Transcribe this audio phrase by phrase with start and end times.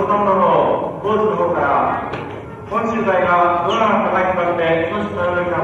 [0.00, 2.10] ほとんどのコースの方から
[2.70, 5.60] 今週会がどのような高いに向かって少しされるか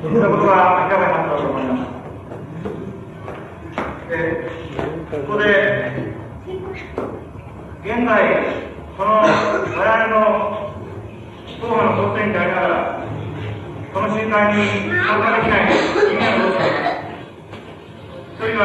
[0.00, 1.92] そういったことが明らかになったと思います
[4.08, 4.48] で
[5.10, 5.44] ここで
[7.84, 8.64] 現在
[8.96, 10.72] この我々の
[11.60, 13.04] 党派の総選でありながら
[13.92, 14.64] この集会に
[14.96, 16.64] 参加できない人間同士
[18.32, 18.56] 一人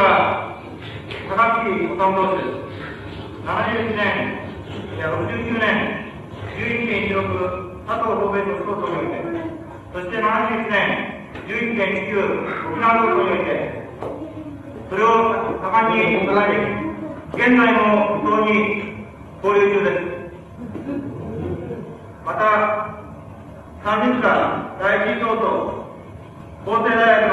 [1.28, 2.60] 高木治同士です
[3.44, 4.39] 71年
[5.00, 6.12] いや69年
[6.60, 9.16] 11.16佐藤東米都市構想において
[9.94, 13.48] そして71年11.19沖縄構想において
[14.90, 16.52] それを盛んに行い
[17.32, 17.80] 現在の
[18.20, 18.52] 運動に
[19.42, 20.04] 交流中です。
[22.26, 22.44] また
[23.82, 25.40] 3日間第一等と
[26.66, 27.32] 法政大学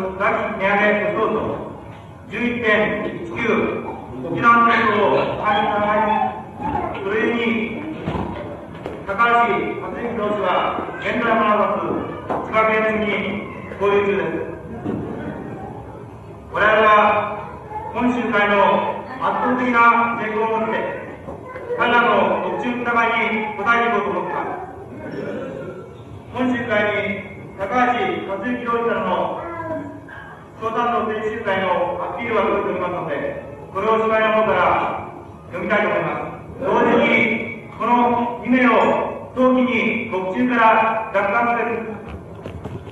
[0.00, 1.38] の学費値上げ等々
[2.28, 3.81] 11.19
[4.24, 6.06] 沖縄のことを開始され
[7.02, 7.82] それに
[9.04, 11.90] 高橋克行同士は現在もなく
[12.46, 13.50] 千葉県に
[13.82, 14.46] 交流中です
[16.52, 17.50] 我々は
[17.94, 20.78] 今週会の圧倒的な成功をもって
[21.76, 24.70] 彼らの特殊疑いに応えていこうと思っています
[26.30, 29.42] 今週会に高橋克行同士からの
[30.62, 35.08] 共産党選手会のアピールが届いておりますのでこれを司会の方から
[35.50, 37.08] 読みたいと思います同時に
[37.78, 41.88] この2名を早期に特中から奪還される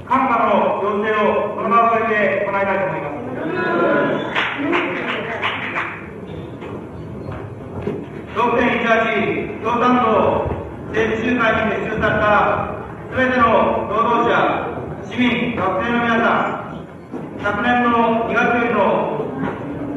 [0.09, 3.21] 寒波の要請をこの場を借りて行いたいと思います
[8.41, 10.49] 6.18共産党
[10.97, 12.81] 政治集会に結集された
[13.15, 13.45] 全ての
[13.91, 14.33] 労働者
[15.05, 16.81] 市民学生の皆さん
[17.43, 19.30] 昨年の2月よりの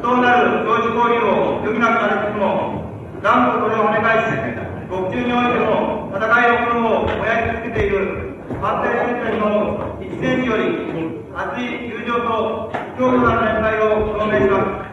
[0.04, 2.76] 不当なる教授交流を余儀なくされつつも
[3.24, 4.36] 断固それをお願いし
[4.84, 12.68] 国中においても戦いの炎を燃やし続けている反省戦線の一戦士より熱い友情と
[13.00, 14.92] 強固な連帯を表明しま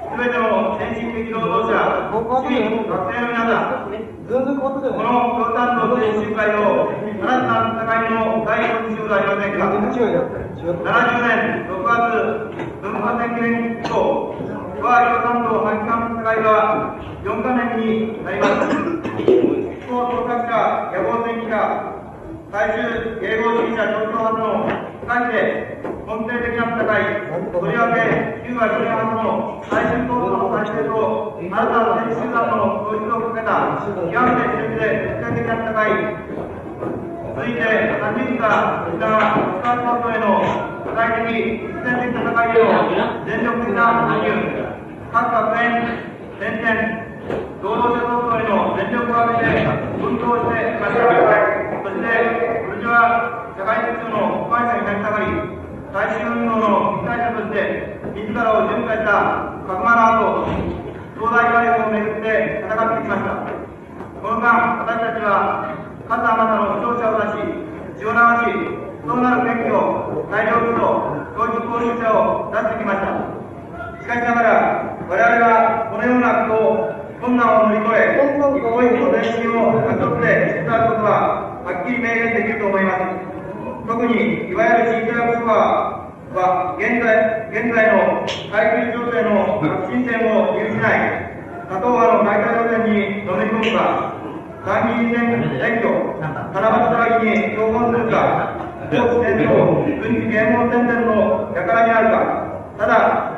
[0.00, 9.76] すべての先進的労働者、市民、学生の皆さん、この共産党選手会を新たな戦いの第一にしようではありませんか。
[10.66, 10.82] 70
[11.22, 12.75] 年6月
[13.06, 14.34] 文化宣言以降、
[14.82, 16.50] 我が共産党八冠の戦いは
[17.22, 18.74] 4カ年になります。
[19.22, 21.54] 一方、創作者、野望戦記者、
[22.50, 22.82] 最終
[23.22, 24.66] 迎合主義者共闘派の
[25.06, 36.10] 2人で根底的な戦い、とりわけ旧和主義派の最終闘争の体制と新たな選手集団の統一をかけた極めて熾烈で国際的な戦い、
[37.22, 37.62] 続いて、
[38.02, 44.32] 3人が沖縄国家担当への具体的、実践的戦いへの全力的な参入、
[45.12, 45.92] 各学園、
[46.40, 46.72] 先々、
[47.60, 49.60] 労働者闘争への全力を挙げて
[50.00, 51.04] 奮闘してきました。
[51.84, 52.08] そして、
[52.64, 55.28] 今年は社会秩序の保管者になりたがり、
[55.92, 60.48] 大衆運動の被災者として、自らを巡回した角間の後、
[61.20, 63.44] 東大外交をめぐって戦ってきました。
[64.24, 65.76] この間、私たちは
[66.08, 68.16] 数あまたの負傷者を出し、血を流
[68.48, 70.82] し、そうなる権利を大量部と
[71.38, 73.36] 当時交流者を出してきました。
[74.02, 83.86] しかしながら、我々はこのようなことを、困難を乗り越え、一歩一歩前進を勝ち取って伝わることは、はっきり明言できると思います。
[83.86, 91.38] 特に、いわゆる新大学スコアは、現在、現在の海空情勢の革新点を許しない、
[91.70, 94.12] 多党派の大会路線にのめり込むか、
[94.66, 98.55] 参議院選挙、七夕騒ぎに共感するか、
[98.90, 102.20] 国戦争、軍事啓蒙宣伝の輩にあるか、
[102.78, 103.32] ただ、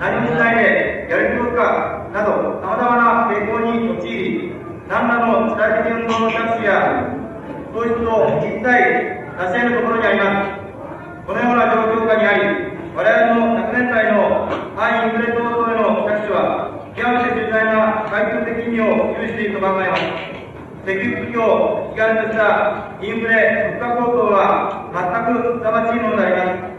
[0.00, 4.52] 何もしないでやり過ごすか、など、さまざまな傾向に陥り、
[4.88, 7.14] 何らの時代的運動の着手や、
[7.70, 10.58] 統一を一切成し得るところにあります。
[11.26, 12.42] このような状況下にあり、
[12.96, 20.37] 我々の昨年代の反インフレ闘争への着手は、極めて重大な外交的意味を有していると考えます。
[20.88, 25.04] 石油危機を基幹としたインフレ、物価高騰は全
[25.36, 26.72] くふさわしいものであります。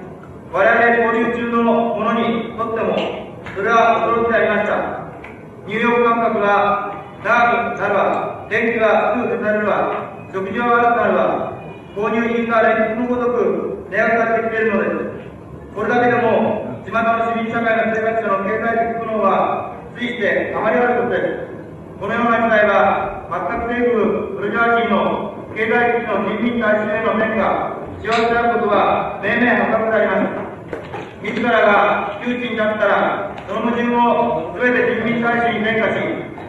[0.50, 0.82] 我々
[1.14, 2.98] 交流中のものにとっても、
[3.54, 5.06] それは驚きでありました。
[5.70, 6.90] ニューヨーク感覚は
[7.22, 9.78] 長くなるわ、電気がすぐ消されるわ、
[10.34, 11.54] 食事は悪くなるわ、
[11.94, 15.30] 購入品が連日のごとく値上げされてきているのです。
[15.78, 21.46] これだけでも、地元の市民社会の生活者の経済的苦悩は、ついてあまりあることです。
[22.02, 23.19] このような時代は、
[23.69, 30.50] 政府、ブルジョワ人の経済危機の人民大衆への変化、幸せであることは、明々破格であります。
[31.21, 36.01] 自らが窮地になったら、その矛盾を全て人民大衆に変化し、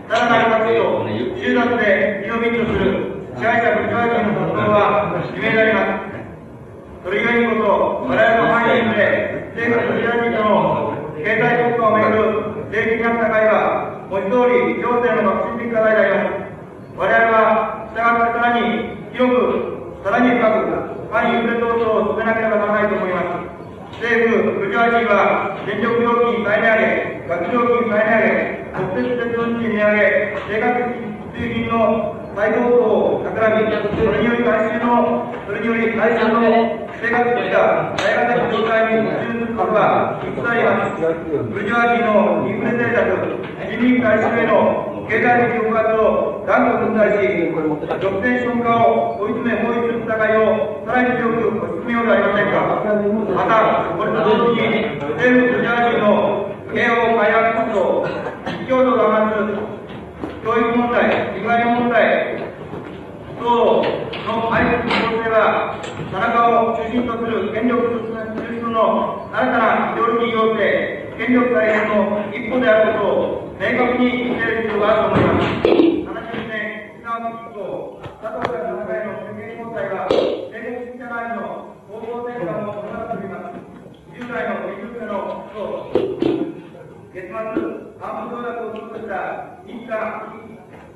[0.09, 1.05] さらなる活動、
[1.37, 7.05] 集団で身を民とする支配者部長人の活動は締められます。
[7.05, 16.40] それゆえにこそ、我々の範囲で政府と支配人との経済国家をめぐる政治的な戦いは、文字通り行政の革新的課題であります。
[17.01, 23.41] 我々は、従ってさらに広く、さらに深く、反インフレ闘争を進めなければならないと思いま
[23.89, 24.05] す。
[24.05, 36.45] 政府、ブルジョワジーは電力料金再値上げ、ガス料金再値上げ、国鉄鉄道運賃値上げ、生活必需品の再高騰を企み、それにより回収の、それにより回収の
[37.01, 41.09] 生活費が大型的状態に陥ることは一切あります。
[41.49, 43.41] ブルジョワジーのインフレ政策、
[43.73, 51.51] 人民回収への経済的抑圧を断固に対し、独占資本家を追い詰め包囲する戦いをさらに強く
[51.83, 52.79] 進めようではありませんか。
[53.35, 54.87] また、これと同時に、
[55.19, 58.07] 政府ブルジョワジーの慶応開発活動、
[58.55, 59.59] 一強度が増す
[60.47, 62.47] 教育問題、被害問題
[63.35, 65.75] 等の相手の構成は、
[66.15, 75.69] 田中を中心とする権力中枢の新たなイデオロギー要請、権力再現の一歩であることを明確に言える必要があると思います。
[75.69, 83.61] 70年、沖縄の復興、佐藤からの戦いの宣言交代は、戦国主義社会の方向転換を行っております。
[84.17, 87.37] 従来の技術のと、月末、
[88.01, 90.41] 安保条約を通した日韓、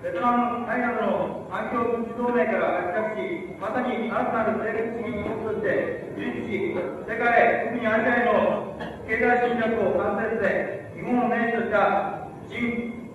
[0.01, 8.73] ベトナム、タイなどの環境軍事同盟から脱却し、まさに新たなる政権主義国として樹立し、世界、特にアジアへの
[9.05, 12.24] 経済侵略を完成させ、日本をメインとした
[12.55, 13.11] 新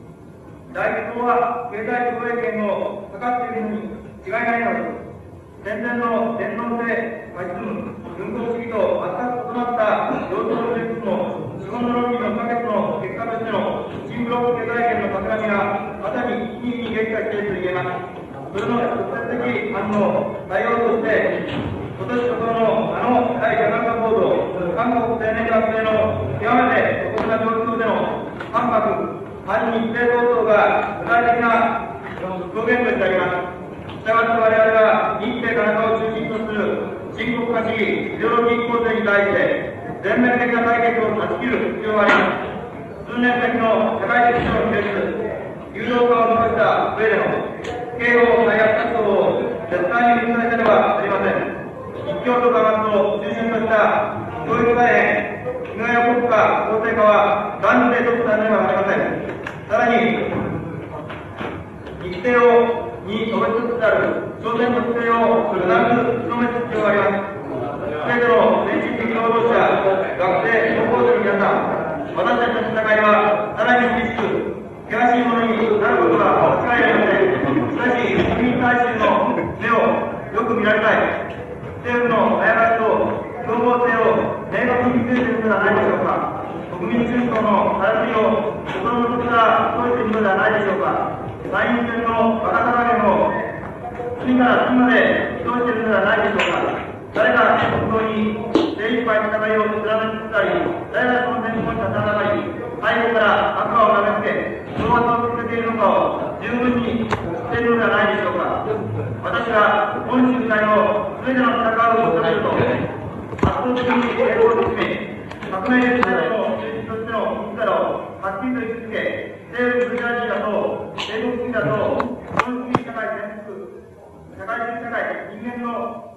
[0.75, 0.83] 大
[1.15, 3.87] 統は経済防衛権をかかっているのに
[4.27, 5.63] 違いないのです。
[5.63, 6.83] 戦前の天皇制、
[7.31, 18.59] まあ、む軍国主義と全く異なった領土の術の資本の論理の可決の結果としての新ブロック経済圏の企みがまさに一気に激化していると言えます。
[18.59, 21.47] それの直接的反応、対応として、
[21.95, 25.98] 今年こそのあの第7波報道、韓国青年学生の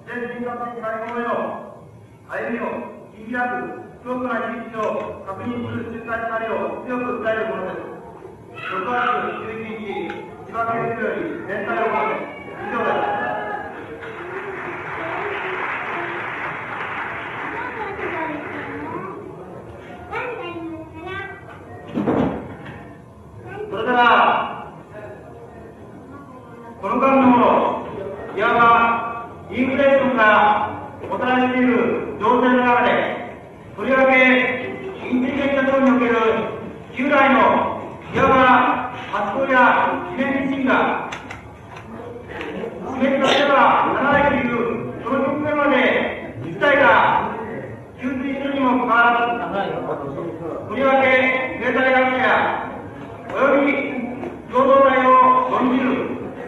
[0.05, 1.31] 全人格的解放への
[2.27, 2.61] 歩みを
[3.15, 3.51] 切り開く
[4.03, 7.83] 強固な意識を確認する集会となりを強く訴えるものです。
[8.53, 8.99] 6月
[9.43, 10.11] 11日、
[10.45, 12.19] 千葉県より全体を行い、
[12.59, 13.23] 以上です。
[23.69, 23.97] それでは、
[26.81, 27.87] この間の
[28.35, 32.91] いわばインフレーションがもたらしている情勢の中で、
[33.75, 34.13] とりわけ
[35.09, 36.15] インテリジェント等における
[36.95, 37.39] 従来の
[38.13, 38.35] いわば
[39.11, 41.09] 発想や自然自身が
[42.93, 44.53] 示させばならないという
[45.03, 45.75] その局面まで
[46.43, 47.35] 事態が
[47.99, 49.63] 給水するにもかかわらず、
[50.69, 51.07] とりわけ
[51.59, 52.27] 経済学者や
[53.33, 53.67] および
[54.51, 55.09] 共同体を
[55.49, 55.89] 論じる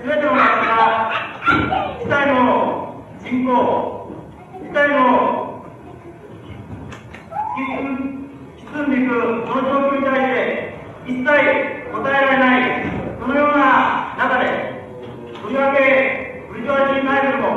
[0.02, 1.12] すべての方が
[2.00, 2.36] 事態の
[3.24, 3.52] 進行、
[4.86, 5.66] 事態の
[8.58, 10.76] 進んでいくその状況に対して
[11.08, 12.90] 一切答えられない、
[13.20, 14.46] そのような中で、
[15.42, 17.52] とりわけ、ブリジョワ人内部も、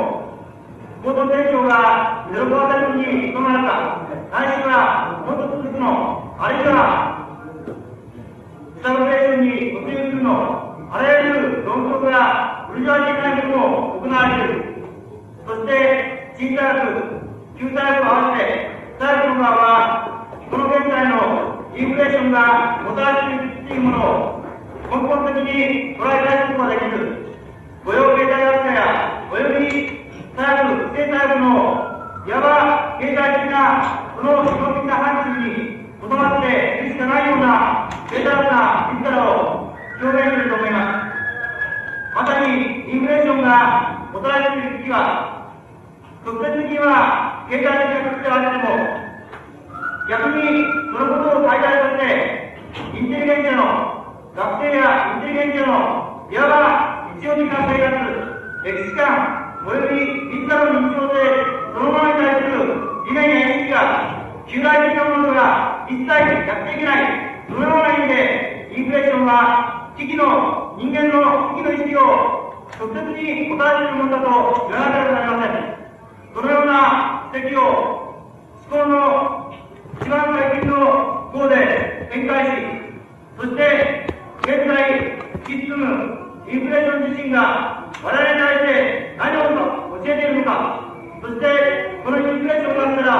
[1.03, 6.73] 元店長がゼロコアタに務まるか、ないしは、もっと続くの、あるいは、
[8.77, 10.33] スタグレーションに突入するの、
[10.91, 14.73] あらゆる論争がブリジョワ人内部も行われる。
[15.45, 16.08] そして、
[16.39, 17.19] 新大学、
[17.59, 24.47] 旧大学を合わせて、大学の側は、この現在のインフレーションがもたらしているものを
[24.87, 27.35] 根本的に捉え返すことができず、
[27.83, 29.99] 雇用経済学者やおよび
[30.31, 41.03] 細部、経済部のいわば経済的なその基本的な範疇にとどまっているしかないようなベタな自らを表現すると思いま
[42.15, 42.15] す。
[42.15, 45.38] まさにインフレーションがもたらしている時期は、
[46.25, 48.99] 直接的には経済的なことであっても、
[50.09, 52.59] 逆にそのことを最大として、
[52.93, 53.63] インテリゲンチャの
[54.35, 57.95] 学生やインテリゲンチャのいわば日常的な生活、
[58.63, 59.95] 歴史観、および
[60.43, 61.15] 自らの日常で
[61.73, 62.67] そのものに対する
[63.07, 63.83] 理念や意識が、
[64.47, 66.17] 旧来的なものが一切や
[66.61, 75.78] っていけない、そのような意味で、インフレーションは危機の、人間の危機の意識を直接にもたらしているものだと言わなければなりません。
[76.33, 77.63] そのような指摘を
[78.69, 79.53] 思考の
[79.99, 82.51] 一番最近の号で展開し、
[83.37, 84.07] そして
[84.41, 85.85] 現在突き進む
[86.47, 89.39] インフレーション自身が我々に対して何を
[89.97, 91.43] 教えているのか、そして
[92.03, 93.13] このインフレーションがあったら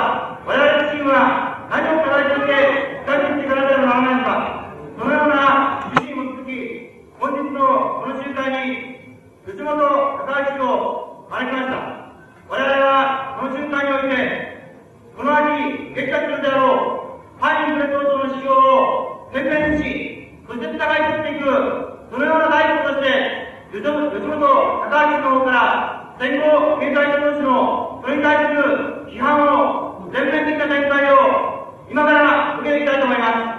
[0.46, 4.34] 我々自身は何を課題として解決していかなければならないのか、
[4.98, 6.50] そのような自身を続き、
[7.20, 9.02] 本日のこの集会に
[9.46, 11.99] 吉本高橋を招きました。
[12.50, 14.50] 我々はこの集会において
[15.16, 21.46] この秋、決着するであろう、反インフレ闘争の指標を宣言し、そして戦い取っていく、
[22.10, 33.59] そのような第一歩として、吉本高橋の方から戦後経済投資のそれに対する批判を全面的な展開を今から受けていきたいと思います。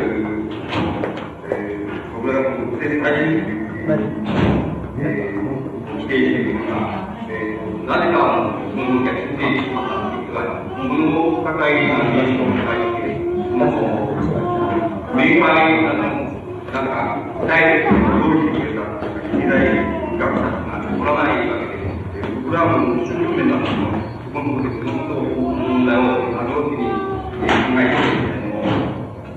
[24.31, 25.99] そのことで、そのことを、問題を、
[26.39, 27.43] あの時に、考
[27.75, 28.63] えて、あの、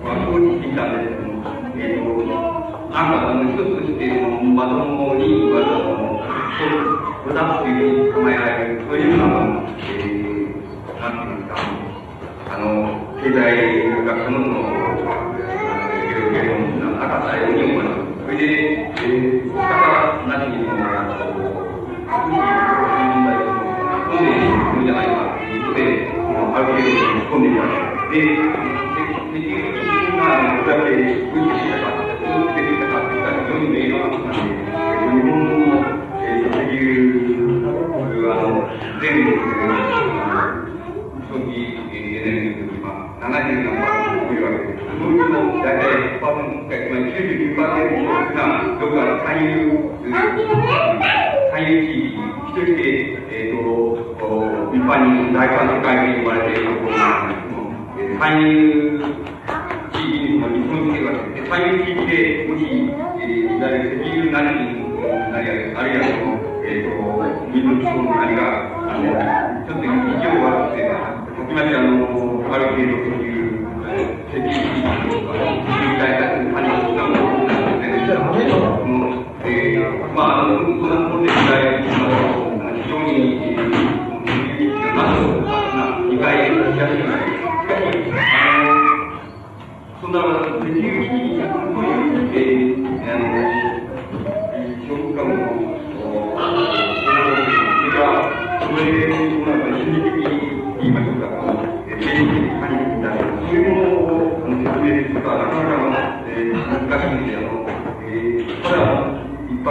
[0.05, 0.95] まあ、そう言っていたん。
[0.95, 1.43] ですけども、
[1.75, 2.15] えっ、と、
[2.95, 4.07] なんか、あの、一つとして、
[4.55, 6.79] まともに、まとも、そう、
[7.25, 15.63] これだっていうふうに考えられる、そういうような、えー、なんていうんですか、あの、経済学のの、
[28.14, 29.35] ます。
[29.35, 35.83] で、結局、まあ、どうやって打ってきたか、どうってきたかっていったら非常に明瞭なことなんで、日本の、
[36.23, 36.94] えー、石油、
[38.30, 39.35] あの、全、
[41.26, 42.87] 長期エネルギーというか、
[43.21, 44.87] 70何パーセントというわけです。
[44.94, 47.59] そういうの大体100%、つまり99%
[48.35, 49.75] が、どこか産油、
[51.50, 52.87] 産油地域、一人で、
[53.30, 54.14] えっ、ー、と、
[54.75, 56.34] 一般に大韓世界で呼ば
[58.31, 58.63] も、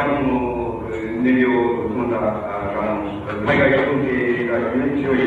[0.04, 0.84] だ、一般にも
[1.24, 1.48] 燃料
[1.90, 5.18] その他からの海外関係が非常に強い、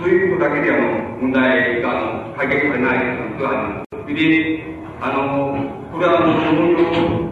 [0.00, 4.14] そういうことだけであの問題が解決されないことがあります。
[4.14, 4.64] で、
[5.00, 7.26] あの、これはあの農業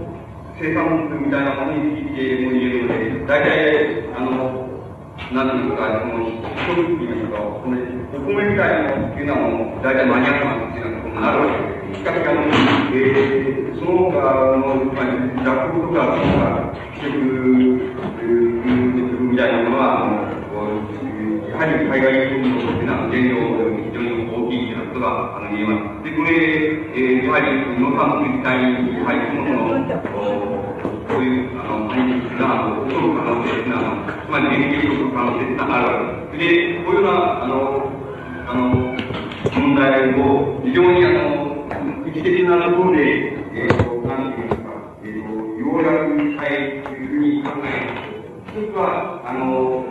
[0.59, 4.65] 生産物みたいなものについても言えるので、大体、あの、
[5.33, 5.51] なん。
[5.51, 11.99] ていうか、その、一つって言いますか、このお米みたいなものっていうのはもう、大体マニアックなっていうのはなるわけです。
[11.99, 12.41] しかし、あの、
[12.93, 14.23] えー、その他
[14.55, 15.11] の、まあ、
[15.45, 17.85] 落語とか、その他、結局、
[19.31, 20.25] みたいなものは、あの、
[21.51, 23.35] やはり海外運動というのは、原料
[23.83, 26.05] 非常に大きいということが、言えます。
[26.05, 26.31] で、これ、
[26.95, 27.47] えー、やはり、
[27.79, 30.59] 農産物自体に、やはりその、その、
[31.07, 36.55] こういう、あの、対立が、起こる可能性というのは、つまり、電気起こる可能性というのがあるわけです。
[36.55, 37.91] で、こういうような、あの、
[38.47, 38.95] あの、
[39.55, 41.55] 問題を、非常に、あの、
[42.07, 44.71] 一的なところで、えっ、ー、と、なんていうんですか、
[45.03, 46.94] えっ、ー、と、ようやくしたい
[47.55, 48.67] 考える。
[48.67, 49.87] 一つは、あの、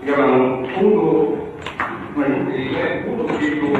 [0.00, 3.76] いわばあの、高度、つまり、いわゆる高度提供、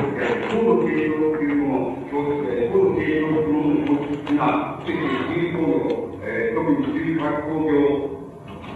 [0.52, 5.00] 高度提供というもの、高度提供というもののが、特に
[5.32, 8.12] 水工業、えー、特に水化工業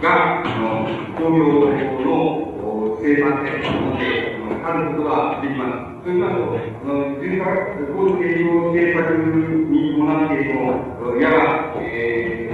[0.01, 1.69] が、あの、工業
[2.01, 2.09] の
[3.01, 3.53] 生産性
[4.01, 6.03] で、あることができます。
[6.03, 6.31] というのは、
[7.21, 9.13] 人格、高度経常政策
[9.69, 10.59] に伴っているの、
[11.19, 12.48] いわば、えー、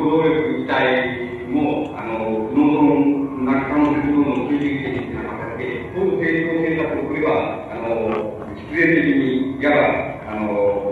[0.00, 9.84] 労働力自体も、あの、農村な可能性の推進的な形で、高度経常政策をすれば、あの、必然的に、いわば、
[10.26, 10.88] あの、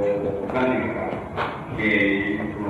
[0.53, 1.09] なんていうか、
[1.79, 2.69] えー、その、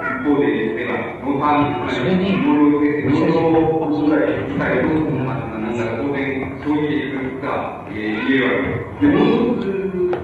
[0.00, 9.02] 一方で、例えば、農産、つまり、農業、農業問題自体を、なんだ当然、そういうが、えー、言えるわけです。
[9.02, 9.66] で、もう一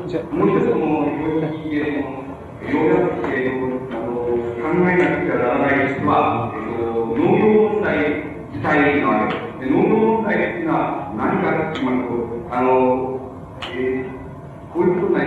[0.09, 0.81] つ、もう一つの
[1.21, 2.25] 領域での、
[2.65, 3.34] 要約性をあの
[4.75, 9.35] 考えなくてはならないですは、えっと、農業問題自体なわけ
[9.65, 9.71] で。
[9.71, 12.09] 農業問題っていうのは何かって言います？
[12.51, 13.21] と、あの、
[13.73, 14.25] えー
[14.75, 15.27] こういうことない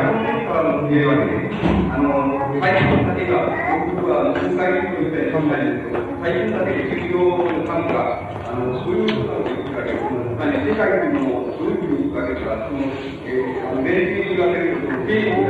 [0.00, 1.36] から表面かの見えわけで、
[1.92, 3.44] あの、配分だけが、
[3.86, 5.84] 僕は、あの、分解力みたいな考えです。
[5.84, 10.20] けど、配のだけで企業の参加、あの、そういうことを言きるけど。
[10.40, 15.49] 世界でも、そういうふうに言うかけたら、その、えー、あの、メリットが出ると、経営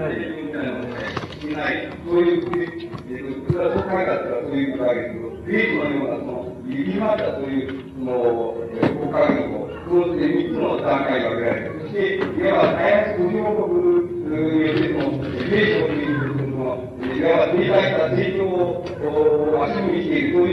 [19.73, 20.50] 2008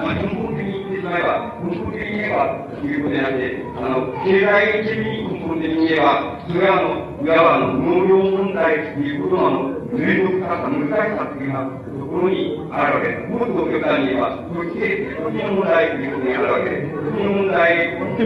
[0.00, 13.28] つまり根本的に言ってしまえば、根本的に言えばということじゃなくて、あの、経済的に根本的に言えば、それはあの、いわばあの、農業問題ということのあの、面倒くささ、難しさというようなところにあるわけです。
[13.28, 16.96] もっと極端に言えば、そして済的な問題ということにあるわけです。
[16.96, 18.16] その問題を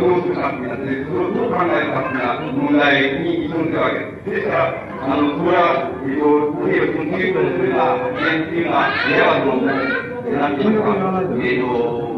[0.00, 4.24] どうするかということ、それをどう考えるかという問題に依存するわけです。
[4.24, 4.72] ですから、
[5.04, 11.68] あの、これは、えっと、経済を研究するのは、原因というのは、いわばその、えっ、と、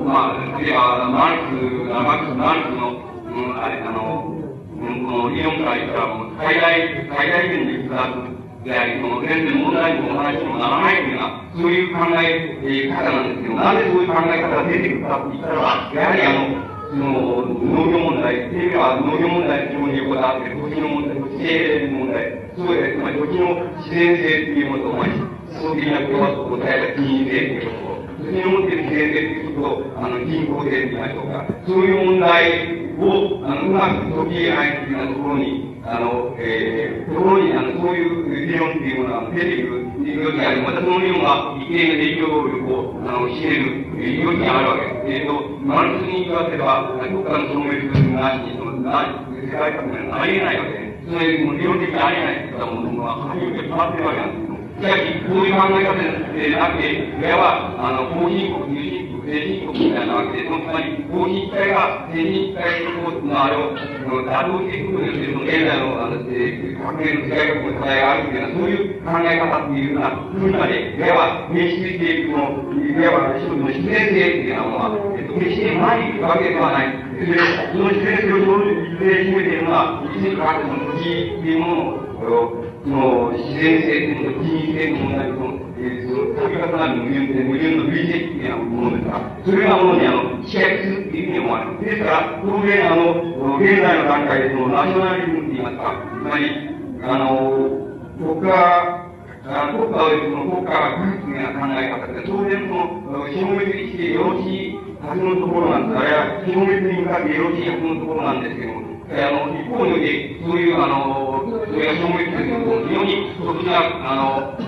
[0.07, 15.63] まあ、えば、マルク、マルク、マルクの、うん、あれ、あの、うん、この理論から言ったら、もう最大、最大限で使うであり、その全然問題にもお話にもならないというような、そういう考え、えー、方なんですけど、なぜそういう考え方が出てくるかって言ったら、
[15.95, 27.96] やはりあの、その農業問題、っては農業問題非常に横たわって、土地の問題、地の問題、そうです、まあ、土地の自然性っていうものと、まあ、基本的なことは答えた人為ていうこ
[28.31, 31.47] に持っている自然性っていうこと、あの、人工性って言いましょうか。
[31.67, 45.07] そういう問題を、あの、うまく解きえないというようなところに、あの、えー、ところに、あの、そういう理論っていうものが出ている余地があり、またその理論が一定の影響力を、あの、示る余地があるわけです。
[45.07, 48.03] えっ、ー、と、マルクスに言わせば、国家の証明す。
[48.03, 51.13] るなしに、その、な、世界革命はありえないわけです。
[51.13, 54.56] それ、も理論的にありえないといったものが、初めて決まってるわけなんです。
[54.77, 72.45] しかし、こういう考え方でなくて、いわば、あの、後進国、入進国、先進国みたいなわけで、そのつまり、後進一体が先進一体の、あれを、打倒していくことによって、その現在の、あの、えー、革命の世界国の課題があるというような、そういう考え方っていうようなふうにまで、いわば、民主主義っていう、の、
[72.77, 76.93] いわば、一つの必然性っていうようなものは、えっと、決してないわけではない。
[77.17, 77.33] で、
[77.73, 81.97] その必然性をどういう示しているのは、一にかかってその土地っていうもの
[82.29, 85.43] を、の自然性というの人為性の問題と、
[85.77, 91.81] えー、その度重なる矛盾で、矛盾の類型的なものですから、そういうようなものにあの、飛躍するっていうふうに思われる。
[91.83, 97.87] ですから、当然あの、現在の段階でそのナショナリズムって言いますか、つまり、あの、
[98.19, 99.07] 国家、
[99.47, 105.99] あ国家をその国家が技術的な考え方で、当然その、消滅してよろしいはずのところなんです。
[105.99, 114.63] あれは消滅に向かってよろしいはずのところなんですけども、えーあの、一方において、そういう、あの、それが消滅すると、非常に特殊な、あの、あ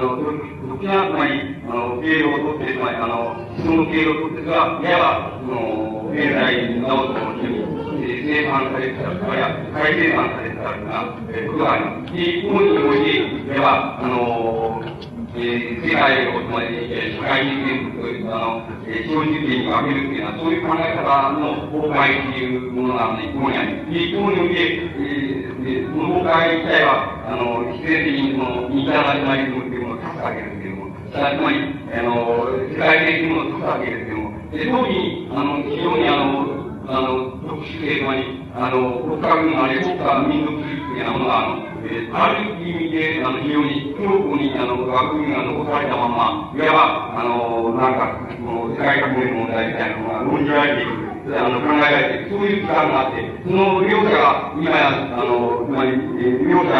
[0.00, 12.16] の、特殊な、つまり、あの、経路をとって、つまり、あの、質問の経路をとって、それは、いわば、その、現在なおとも非常に生産されてた、あるいは再生産されてたような、えことがあります。
[12.16, 13.12] 一方において、
[13.44, 31.56] いわば、あの、えー、世界を、つまり、えー、社会人権という、あの、えー、資本主義に分けるっていうのは、そういう考え方の崩壊っていうものが、一方にあり、一方において、えー、その崩壊自体は、あの、必然的にその、インターナショナリズムっていうものを立つわけですけれども、つまり、
[31.94, 51.10] あの、世界的なものを立つわけですけれども、で、当時、あの、非常にあの、あの、特殊性、つまり、あの、国家軍あれ、国家民族主義いうようなものが、あの、えー、ある意味で、あの、非常に強固に、あの、枠組みが残されたまま、いわば、あの、なんか、その、世界革命の問題みたいなのが論じられている。
[51.30, 52.30] あの、考えられている。
[52.30, 56.74] そういう時間があって、その両者が、今や、あの、つまり、えー、両者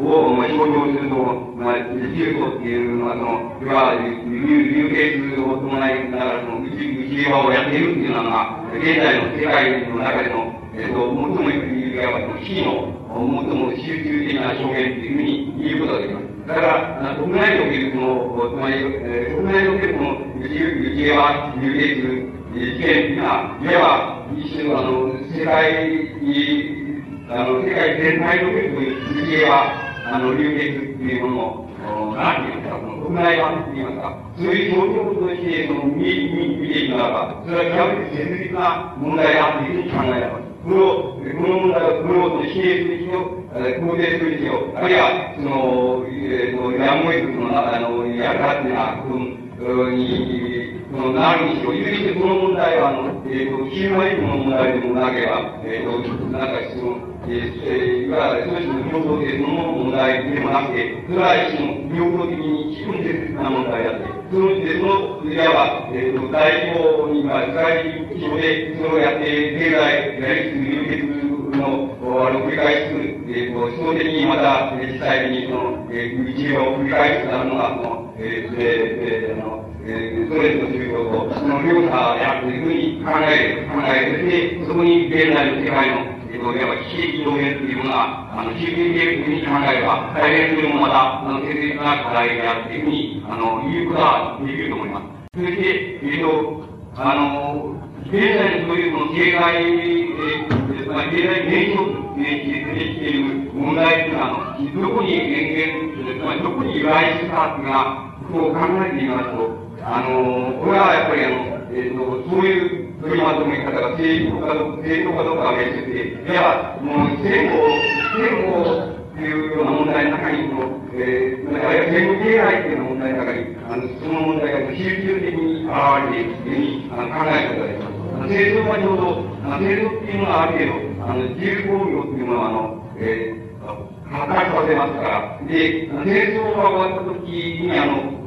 [0.00, 1.16] を、まあ、象徴すると、
[1.58, 16.28] まあ、重度っていうのは、その、いわば、流血を伴いながら、その、内、内側をやっているっていうのが、現在の世界の中での、えっ、ー、と、最もいわば、非の、最も集中的な表現っていうふうに言うことができます。
[16.48, 25.88] だから、国内におけるその、つまり、え、国内におけるこの内内側流刑する事件っていうのは、いわば一種のあの、世界
[26.20, 29.72] に、あの、世界全体におけるそういう内側、
[30.12, 40.47] あの、流刑するっていうものを、何て言うんですか、その国内版って言いますか、そういう象徴として、その、見、見、見ていくならば、それは極めて切実な問題だというふうに考えられます。
[40.68, 72.96] この、この問題を、この否定するにしろ、肯定するにしろ、あるいは、その、えっ、ー、と、やむを得ず、その、あの、やるかっていうのは、この、に、の、なるにしろ、いずれにしてこの問題は、あの、えっ、ー、と、ヒューマンの問題でもなければ、えっ、ー、と、なんか、その、えー、いわゆる、そういう平等性そのものの問題でもなくて、それは一種の平等的に非常に切な問題であって、その、で、その、いわば、えっ、ー、と、大規模に、まあ、世界規模で、それをやって、経済、やりつつ、流血の、あの、繰り返す、
[73.28, 84.60] えっ、ー、と、思想的にまた、実際に、その、えー、日常を繰り返すなのが、その、えー、えー、あの、えー、ソ連の宗教と、その両者であるというふうに考える、考える。
[84.60, 95.40] そそこに現在の世界の、えっ、ー、いわば非的表現というものが、あの、非的的に考えれば、大変それもまた、あの、切実な課題であるというふうに、あの、言うことができると思います。
[95.40, 97.80] そして、えっ、ー、と、あの、
[98.12, 117.72] 現在のそういうこの経済、えー、まあ、経済現象で出てきている問題というのは、あの、どこに源源、つまりどこに由来するかというのは、こう考えてみますと、あの、これはやっぱりあの、えっ、ー、と、そういう取りまとめ方が正当かどうか、正当かどうかは別にして、いや、もう戦後、
[118.12, 125.72] 戦後というような問題の中に、その、えー、あるいは戦後経済というような問題の中に、あの、その問題が集中的に現
[126.04, 128.28] れているというふうにあの考えることができます。
[128.28, 129.24] 製造はちょうど、
[129.56, 138.18] 製造っていうのはある程度、あの、自由工業っていうのは、あの、えー、働かせますから、で、製造が終わった時に、あの、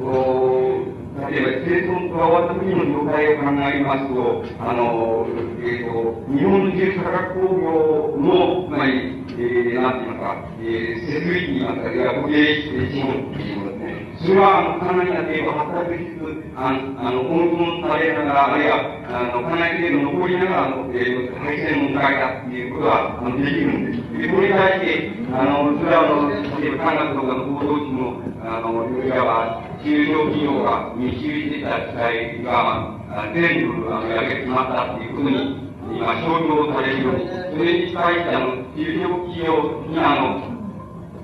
[1.30, 5.26] 例えば、生存が終わった時の状態を考えますと、あの、
[5.62, 14.02] えっ、ー、と、日本の自由化学工業の、つまり、えー、なんていますか、えー、設備と言いますか、いや、固定資本っていうものですね。
[14.22, 24.02] それは、あの、かなりな程度発達しつつ、あの、あの、温存されながら、あるいは、あの、かなり程度残りながら、の、えー、配線を迎えたっていうことは、あの、できるんです。
[24.18, 40.52] で、これに対して、あの、それは、あの、例えば、科学とかの報道地の、あの、いわば、中小企業が密集してた時代が、まあ、全部、あの、焼けてしまったっていうことに、今、象徴されるように、それに対して、あの、中小企業に、あの、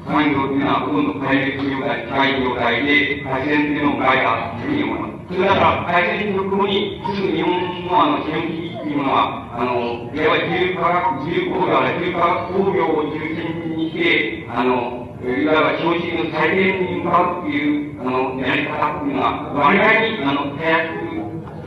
[0.06, 5.34] 産業というのはほとんど改善状態、近い状態で、改善というのを変えたというふうに思います。
[5.34, 7.50] それだから、改善とともに、すぐ日本
[7.82, 21.18] のあの、資本主義というものは、あの、いわば自由化学、自由工業、自由化学工業を中心にして、あの、いわば資本主義の再現に向かうという、あの、やり方っていうのは、割合に、あの、早く、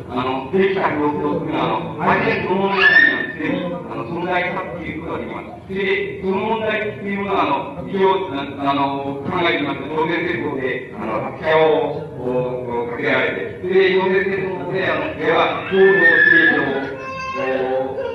[0.07, 5.67] あの、できた状況というのは、あの、改善そのものにはすでに、あの、存在したっていうことができます。
[5.67, 12.07] で、その問題っていうのは、あの、一応、あの、考えてますと、当然戦争で、あの、拍車を、
[12.87, 16.39] かけられて、で、当然戦争で、あの、では、行動成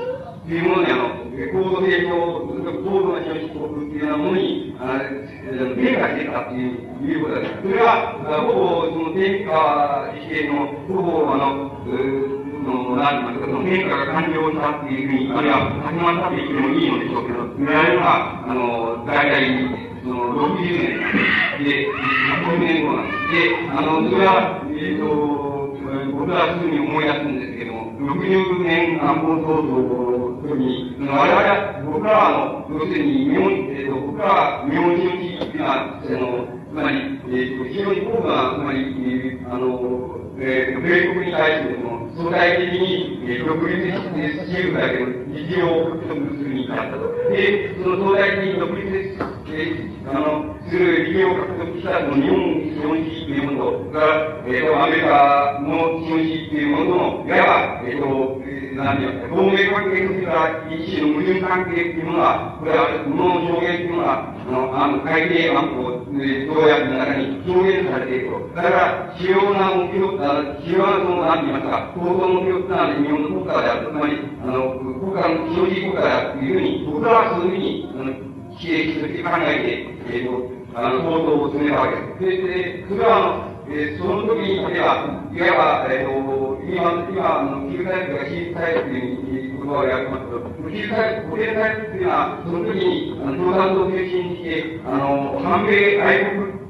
[0.00, 0.05] 長、
[0.46, 7.62] というものに、あの、高度成長、高度な少子国っていうようなものに、あの、変化していったっていういうことです。
[7.62, 8.14] それは、
[8.46, 11.76] ほぼ、その変化しての、ほぼ、あの、
[12.66, 19.66] の、なんて言いますか、その変化が完了したっていうふうに、あるいは始まったって言ってもいいのでしょうけど、我々は、あの、大体、
[20.02, 21.02] その、60年
[21.58, 23.34] で、60年後なんです。
[23.34, 25.66] で、あの、それは、えっ、ー、と、
[26.14, 47.30] 僕はすぐに思い出すんですけども、60年安保闘争の時に、我々は、僕らは、あの、要するに、日本、えっ、ー、と、僕らは日本人っていうのは、その、つまり、えっ、ー、と、非常に高度な、つまり、えー、あの、えー、米国に対しても、相対的に、えー、独立してシールだけの事業を獲得するに至ったと。
[47.30, 48.86] で、その相対的に独立
[49.48, 52.38] えー、あの、する利業を獲得したその日本
[52.74, 55.68] 資本主義というものと、それから、えー、と、アメリカの
[56.04, 68.54] 資本主義というものの、いわば、えっ、ー、と、何て言うか、同盟関係とするから一種の矛盾関係っていうものは、これは、もの表現っていうものは、あの、あの、海底安保、条約の中に表現されていると。
[68.54, 73.86] だから、主要な目標、あの、主要なその、何て言いますか、構造目標ってのは日本の国家である。
[73.86, 82.44] つまり、あの、国家の非常時国家であるというふうに、僕らはそういうふうに、あの、規定として考えて、えっ、ー、と、あの、行動を進めたわけです。
[82.44, 96.66] で、で、それは、あの、えー、その時に例えば、いわば、えっ、ー、と、今、今、あの、旧タイプが新タイプという言葉をやってますけど、旧タイプ、古典タイプっていうのは、その時に、あの、共産党を中心にして、あの、反米愛国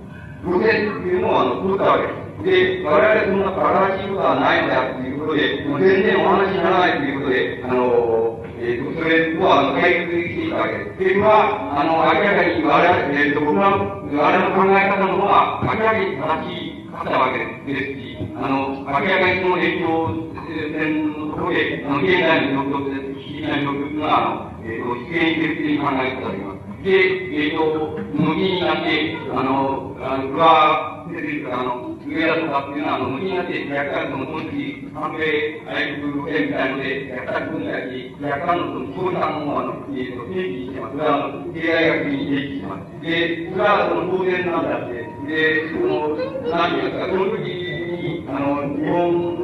[0.46, 2.26] 路線っていうのを、あの、取ったわけです。
[2.44, 10.98] で、我々そんなバカらしいことはないのだということで、もう全然お話にならないということで、あの、えー、と、それとは、あの、対立していたわけです。
[10.98, 16.65] で、これは、あの、明らかに我々、えー、と、僕の、我々の考え方の方は、明らかに正しい
[16.96, 17.38] あったわけ
[17.70, 20.26] ですし、あの、明らかにその影響
[20.72, 26.82] 線のところで、あの、現在の状況で、危機的な状況というのは、あの、えっ、ー、と、出現しているという考え方があります。
[26.82, 26.90] で、
[27.36, 40.92] えっ、ー、と、無理になって、あの、あの、あの、上だとかっていうのは、あの、無理になって、若干その、その時、反米愛国路線みたいので、若干分野に、若干のその、そうしたものを、あの、えっ、ー、と、提起してます。
[40.92, 43.00] それは、あの、経済学に提起してます。
[43.02, 46.14] で、それは、その、当然なんだって、で、その、
[46.46, 49.36] 何ですか、その時に、あの、日本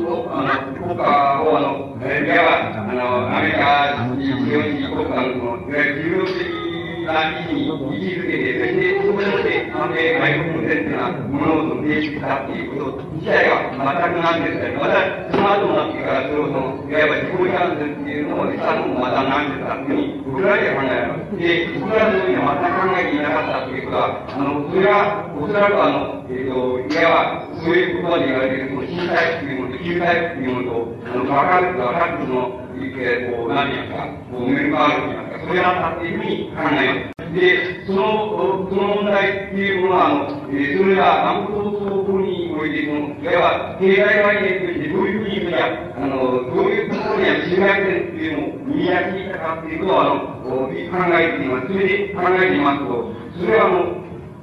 [0.00, 1.04] の、あの、国家
[1.44, 6.59] を、あの、いわば、あの、アメリカに、日本に国家の、いわゆる自分的
[7.04, 7.80] な意味に位置
[8.16, 21.36] づけて、そしてそこでもって、安米外国の線っていうのは、物事を提出したっていうこと自体が全くなんですけど、また、その後になってから、それをその、いわば自己違反っていうのをしたのもまたなんですかっていうふうに、僕らで考えます。
[21.36, 35.19] で、僕らのようには全く考えていなかったっていうことは、あの、それは、おそらくあの、えっ、ー、と、いわば、そういう言葉で言われている、その新タイプというものと旧タイプというものと、あの、分かる、分かるその、えー、こう、何言いますか、こう、メルカールと
[35.52, 37.20] 言いますか、それがあったっていうふうに考えます。
[37.34, 51.68] で、その、その問題っていうものは、あの、えー、それが南北総法において、その、いわば、経済概念としてどういうふうに、それあの、どういうところには違い点っていうのを見出していたかっていうことを、あの、考えています。
[51.68, 54.00] それで考えていますと、それは、あの、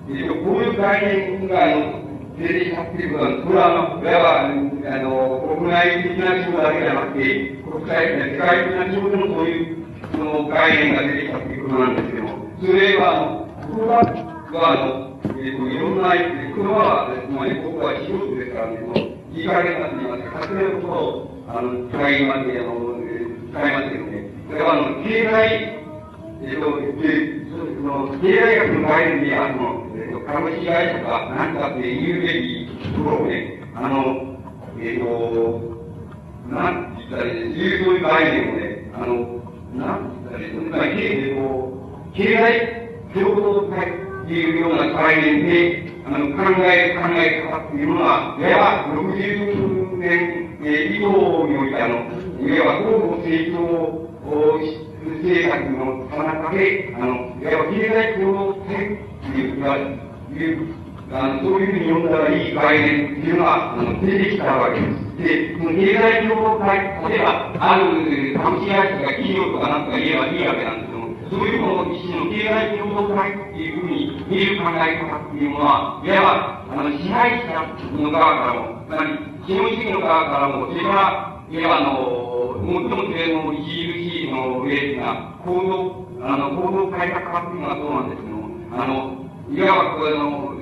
[0.07, 2.07] えー、とこういう概念が、あの、
[2.39, 12.29] 出てきたっていうことは、これは、あの、いわば、あの、国内的な仕事だけじゃなくて、国際的な、世界的な仕事もそういう、その概念が出てきたっていうことなんですけども、
[12.59, 14.01] それは、言葉
[14.57, 22.97] は、あの、えっ、ー、と、いろんな、言葉は、つまり僕は素人ですからね、その、いい加減なって言いますか、勝手なことを、あの、使いますけど、あの、
[23.51, 24.29] 使いますけどね。
[24.49, 25.77] それは、あの、経済、
[26.41, 34.37] えっ、ー、と、で、その、経済学の概念で、あの、えっ、と、株式会社が何かって言うべきところをね、あの、
[34.79, 35.77] えっ、と、
[36.49, 39.37] なんて言ったらいいですそういう概念をね、あの、
[39.75, 41.77] なんて言ったらいいですか、えっ、と、
[42.13, 51.95] 経済共同体っていうような概念で、あの、考え、考え方っていうのは、やや60年、え、以降において、あの、
[52.47, 54.59] いわば高度成長を
[55.21, 59.63] 政策のさなかで、あの、いわば経済共同体っていう、
[60.33, 65.06] いうあの、そういうふうに読んだらいい概念っていうのが、あの、出てきたわけです。
[65.17, 66.77] で、その経済共同体、
[67.09, 77.65] 例えば、ある株式会社が企業とかなんとか言えばいいわけなんですけども、そういうものを一種の経済共同体っていうふうに見る考え方っていうものは、いわば、あの、支配者
[77.97, 90.53] の側からも、つまり、資本主義の側からも、それから、いわばあの、最も強いの GLC の上っていうのは、行動、あの、行動改革化っていうのはそうなんですけども、あの、いわばこれの、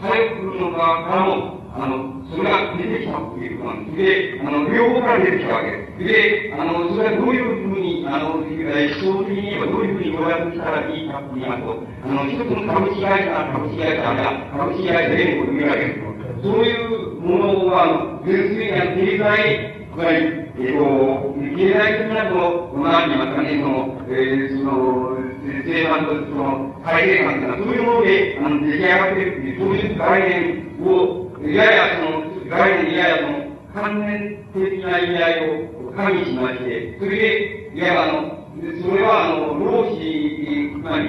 [0.00, 3.96] 左翼の側からも、あの、それが出てきたっていうことなんです。
[3.96, 6.04] で、あの、両方から出てきたわけです。
[6.04, 16.12] で、あの、それはどういうふうに、あの、思想的に言えばどういうふうにご約したらいいかって言いますと、あの、一つの株式会社、株式会社、あるいは株式会社連合と見るわけです。
[16.42, 25.20] そういうものは、あの、純粋な経済つまり、えっ、と、経済的なこの、何て言いますかね、その、えー、その、
[25.64, 35.50] 生産とその、再生産というのは、そういうもので、あの、出来上がっているっていう、そういう概念を、ややその、概念ややその、関連的な意味合い
[35.88, 38.46] を加味しまして、それで、いや、あの、
[38.82, 41.08] それは、あの、労使、つまり、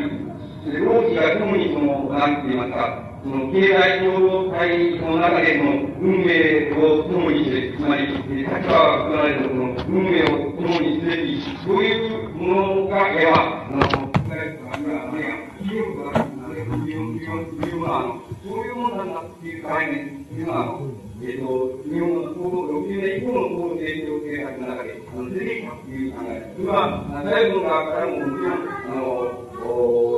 [0.80, 5.64] 労使が共にその、何て言いますか、その経済共同体の中での
[6.02, 10.28] 運命を共にする、つまり、立場が含まれたその運命を
[10.58, 14.14] 共にすべき、そういうものが、いわば、あの、
[17.62, 20.80] 企業が、そういうものなんだっていう概念っていうのは、
[21.22, 26.54] えっ、ー、と、日本の60年以降の高度成長政策の中で、あの、出てきたっていう考え。
[26.58, 29.44] それは、財務の側からももちろん、あの、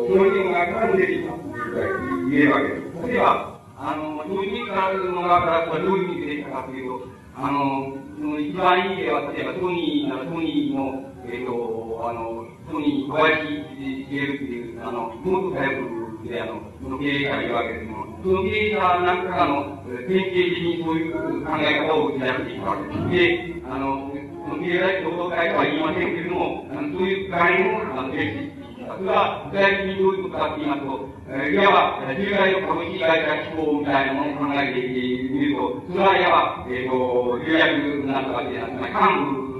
[0.09, 1.93] 教育側からも出てきたっていうぐらい
[2.31, 3.07] 言えるわけです。
[3.07, 7.07] 例えば、あの、教育からの側からどういうふうに出てきたかというと、
[7.37, 7.93] あの、
[8.41, 23.09] 一番いい例は、例えばソニーなら、ソニーの、えっ、ー、と、あの、ソニー小林茂っていう、あの、元大学で、あの、その経営者がいるわけですけども、その経営者なんかが、あの、典型的にそういう考え方を打ち出していくわけです。
[23.09, 24.11] で、あの、
[24.45, 28.55] その経済共同体とは言いませんけれども、あのそういう概念を、あの、提示
[28.85, 39.54] それは具体的にどういうことかと言いますと、えー、いわば、従来の株式会社機構みたいなものを考えてみると、それはいわば、えっ、ー、と、有約なんとかっていうのは、幹部、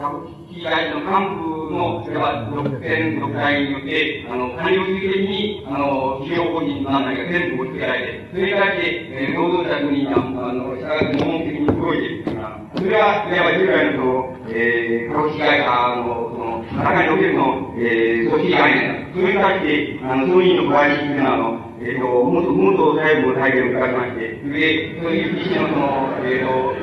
[0.00, 10.16] 株式会社の幹部の、いわば、独占、独裁によって、あの、官僚主義的に、あの、企業法人なんだか全部押し付けられて、それに対して、えー、労働者に、あ
[10.56, 19.12] の、従って問的に動いているというのは、それは、いわば従来の、えー、株式会社の、その、中におけるの、えー、組織概念。
[19.12, 26.76] それに対して、あの、当人の小林っていうのは、あの、えっ、ー、と、元、元細部の体験を使いまして、で、そういう一種のその、えっ、ー、と、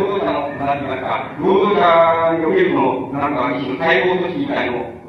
[0.00, 5.02] 労働者の、なんて言いますか、労働者におけるの、なんか一種の細胞組織みたいのを、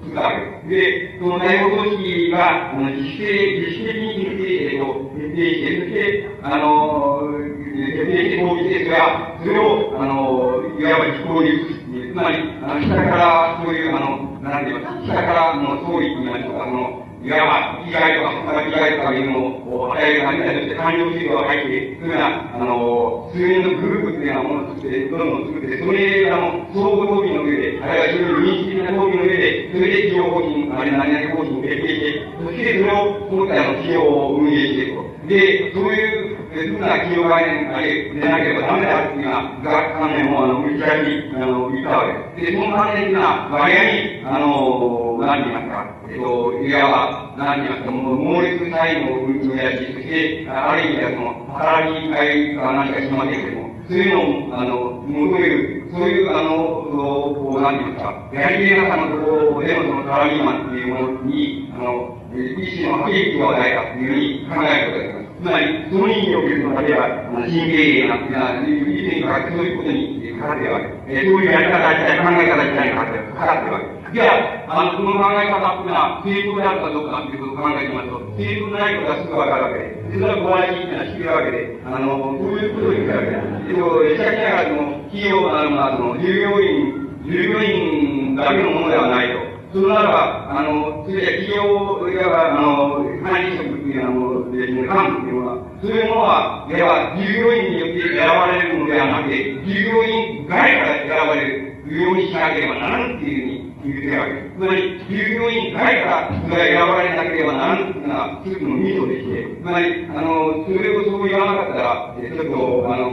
[0.00, 1.12] 作ったわけです。
[1.12, 7.20] で、その細胞組織が、あの、自主的、自主的に、えっ、ー、と、徹底して、そして、あの、
[7.68, 11.82] 徹底して攻撃して、それは、それを、あの、いわば実行に。
[11.92, 35.12] つまり、あの、下からそういう、あの、なんて言いますか、下からの総理と言いましょうか、その、いわば、被害とか、働き害とかいうのを与える感じで、官僚制度が入って、そういうような、あの、数人のグループっていうようなものを作って、どんどん作って、それ、あの、相互討議の上で、あるいは非常に民主的な討議の上で、それで企業法人、あるいは何々法人を決定して、そしてそれを、その他の企業を運営していくと。
[35.30, 42.06] で、そういう、ふうな企業概念あれでなければダメだっていうような学観念を、あの、打ち出し、あの、言ったわ
[42.36, 42.52] けです。
[42.52, 56.50] で、その関連的な割合に、あの、何て言いますか、えっと、いわば、何て言いますか、猛烈才能を運用やし、そして、ある意味ではその、働きがいか何かしませんけども、そういうのを、あの、求める、そういう、あの、
[56.90, 65.32] こう、何て言いますか、やり手なさのところでのそのサラリーマンっていうものに、あの、一種の利益を与えたというふうに考えることができます。
[65.42, 67.08] つまり、その意味におけるの、例えば、
[67.42, 71.26] 神経なんていうのは、以前からそういうことにかかっているわけです。
[71.26, 74.01] そういうやり方自体、考え方自体にかかっているわけです。
[74.12, 83.72] じゃあ、あの、この考え方っていうのは、正当であるかどうかっていうことを考えてみますと、正当でないことがすぐわかるわけで、それは小林っていうのは知るわけで、あの、そういうことを言うわけで。
[83.72, 89.52] でも、しかしながら、その、企業なるのは、その、従業員、従業員だけのものではないと。
[89.72, 91.64] そのならば、あの、それ企業
[92.12, 104.52] や、あの、管理職っていうのは、幹部っていうのは、そういうものは、いわば従業員によって選ばれるものではなくて、従業員外から選ばれるようにしなければならぬっていうふうに言ってる。
[104.54, 113.10] つまり、従業員外からそれが選ばれなければならぬっていうのは、一つのミソでして、つまり、あの、それをそう言わなかったら、ちょっと、あの、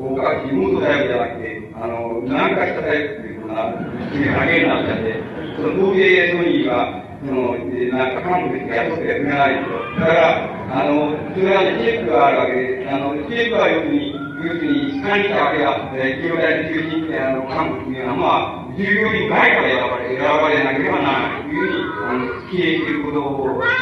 [0.00, 10.00] おかし、元タイプじゃなくて、あの、南下したタイプっていうふうな、投げになっちゃって、その東京ソニーが、その、なんか韓国で雇ってやってないですよ。
[10.00, 14.14] だから、あの、それはね、チェックがあるわけで、あの、チェックは要するに、
[14.44, 23.16] 要するに、管理者わけが、えー、企業大中心って、あの、韓国っていうのは、まあ、従業員外から選ばれ、選ばれなければならないというふうに、あの、経営すること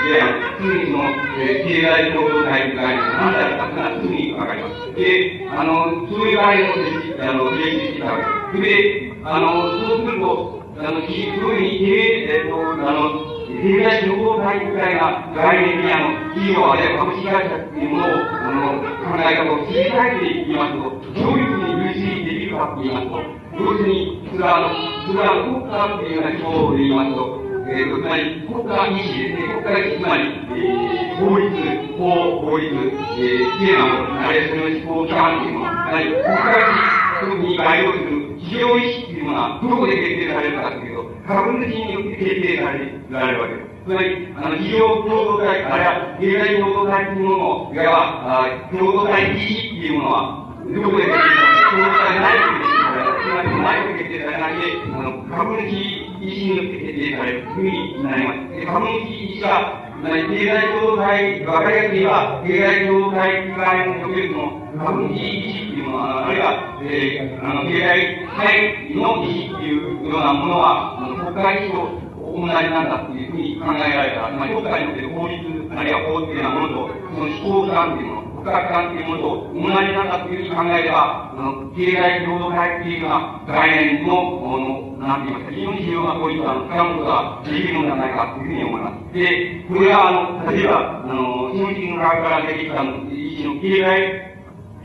[0.04, 0.22] で、
[0.58, 1.04] すぐにその、
[1.36, 4.94] えー、経済共同体概念が何だったかがすぐにわかります。
[4.94, 6.74] で、あの、そういう場合を
[7.20, 8.18] あの、提出してたわ
[8.52, 9.10] けです。
[9.10, 23.22] で、あの、そうすると、あの、そういうふうに経営、えっ、と、あの、経済情報体みたいな概念にあの、企業あるいは株式会社っていうものを、あの、考え方を切り替えて言いますと、どういうふうに類推できるかって言いますと、
[23.54, 24.74] 要するに、それはあの、
[25.06, 29.46] それは国家っていうような規模で言いますと、えー、と、つまり、国家意思ですね。
[29.54, 31.54] 国家意思、つまり、えー、法律、
[31.94, 43.74] 法、法律、えー、テーマも、あるいはその思考規範というもの、つまり、国家意思に該当する企業意識っていうものは、どこで決定されるかというと、株主によって決定されられるわけです。
[43.84, 58.56] つまり、あの、企業共同体、あるいは経済共同体というものの、いわば、共同体意識っていうものは、どこで決定されるか、共同体内部でつまり、内部決定されないで、あの、株主意思によって決定されるというふうになります。
[58.56, 71.88] で、株主意思が、まり、経済協会、わかりやすく言えば、経済協会機関の領域の株主意識というものは、あるいは、えー、あの、経済会の意識というようなものは、あの、国会議と
[72.20, 75.40] 同じなんだというふうに考えられた、つまり国会における法律、
[75.72, 89.14] あるいは法というようなものと、その思考感っていうもの、不可感っていうものと同じなんだっていうふうに考えれば、あの、経済共同体っていうような概念の、もの、なんて言いますか、非常に重要なポイントは、使うことができるのではないかというふうに思います。
[89.16, 94.36] で、これは、あの、例えば、あの、資本主義の側から出てきた、一種の経済、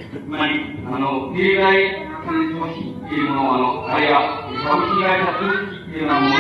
[0.08, 6.40] つまり、あの、経済組織っていうものを、あの、あるいは、株式会社組織っていうようなものを、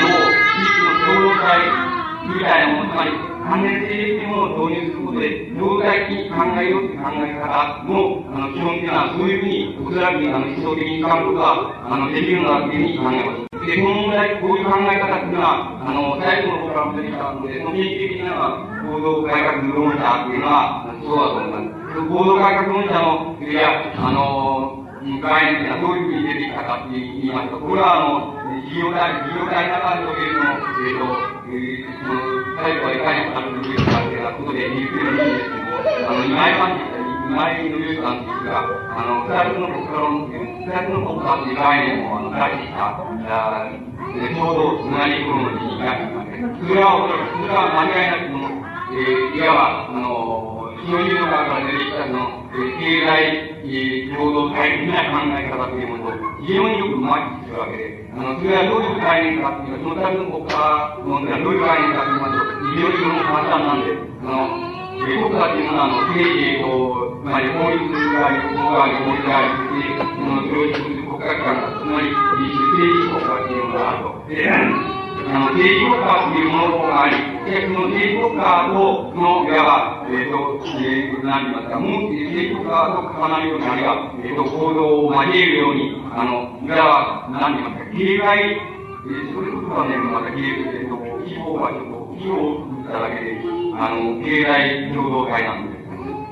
[0.55, 1.98] 地域の共同体
[2.29, 3.11] みたいなもの、つまり、
[3.49, 13.49] 関連性っていうものを導入することで、動体的に考えようっていう考え方の、あの、基本っていうのは、そういうふうに、おそらく、あの、思想的に使うことが、あの、できるのだっていうふうに考えます。
[13.65, 22.01] で、この問題、こういう考え方っていうのは、あの、最後の方からも出てきたので、その典型的なのは、行動改革論者っていうのは、そうだと思います。
[22.05, 28.35] 行動改革論者の、いや、あの、概念がどういうふうに出てきたかって言いますと、これはあの、
[28.67, 32.19] 事業体、事業体の中におけるの、えっ、ーと、えー、その、
[32.59, 48.49] 最後はいかにもなるべきかっていうようなことで言ってるんですけど、あの、今井さんって今井の優さんですが、あの、二つの国家論、二つの国家っていう概念を、あの、出した、あちょうどつなぎ頃の時期がありまして、それはお、そらく、それは間違いなくも、
[48.89, 60.55] えー、いわば、あの、非常にの中から出てきたの、えー、経済、共同体的な考え方というものと、非常によくマッチするわけで、あの、それはどういう概念かっていうと、そのための国家
[61.03, 64.69] 論ではどういう概念かといますと、非常にその簡単なんで、あの、
[64.99, 69.51] え国家というのは、あの、政治を、つまり法律があり、国家があり、法律があり、
[69.99, 74.98] その、それをする国家機関、つまり、政治国家というものがあると。
[75.29, 77.15] で、あの、政治国家というものがあり、
[77.45, 93.37] で、その政治国家と、その、いわば、えっ、ー、と、えー、何言いますか、もう、政治国家と重なるように、あるいは、えっ、ー、と、行動を交えるように、あの、いわば、何言いますか、経済、えー、それこそはね、また、えっ、ーと、規模はちょっと、規模を打っただけで、
[93.77, 95.79] あの、経済共同体なんです。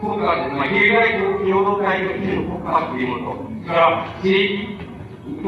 [0.02, 4.87] 国家は、まあ、経済共同体の国家というものと、それから政治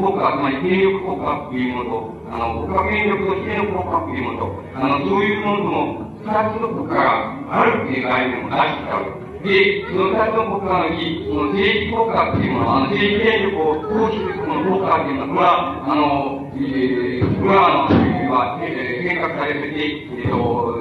[0.00, 20.80] 国家、つまり権力国家というものと、あの、国家権力としての国家というものと、あの、そういうものとの二つの国家があるという概念を出してたわけで、その二つの国家のうち、その政治国家っていうものは、あの、政治権力を行使するこの国家っていうのは、これは、あの、えー、これは、あの、は、えー、変革されてて、えっ、ー、と、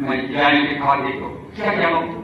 [0.00, 1.56] まあ、時代に変わっていくと。
[1.56, 2.22] しかし、あの、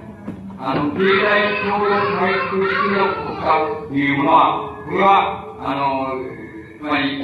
[0.58, 3.46] あの、経済共同体としての国家
[3.88, 6.14] というものは、これは、あの、
[6.78, 7.18] つまり、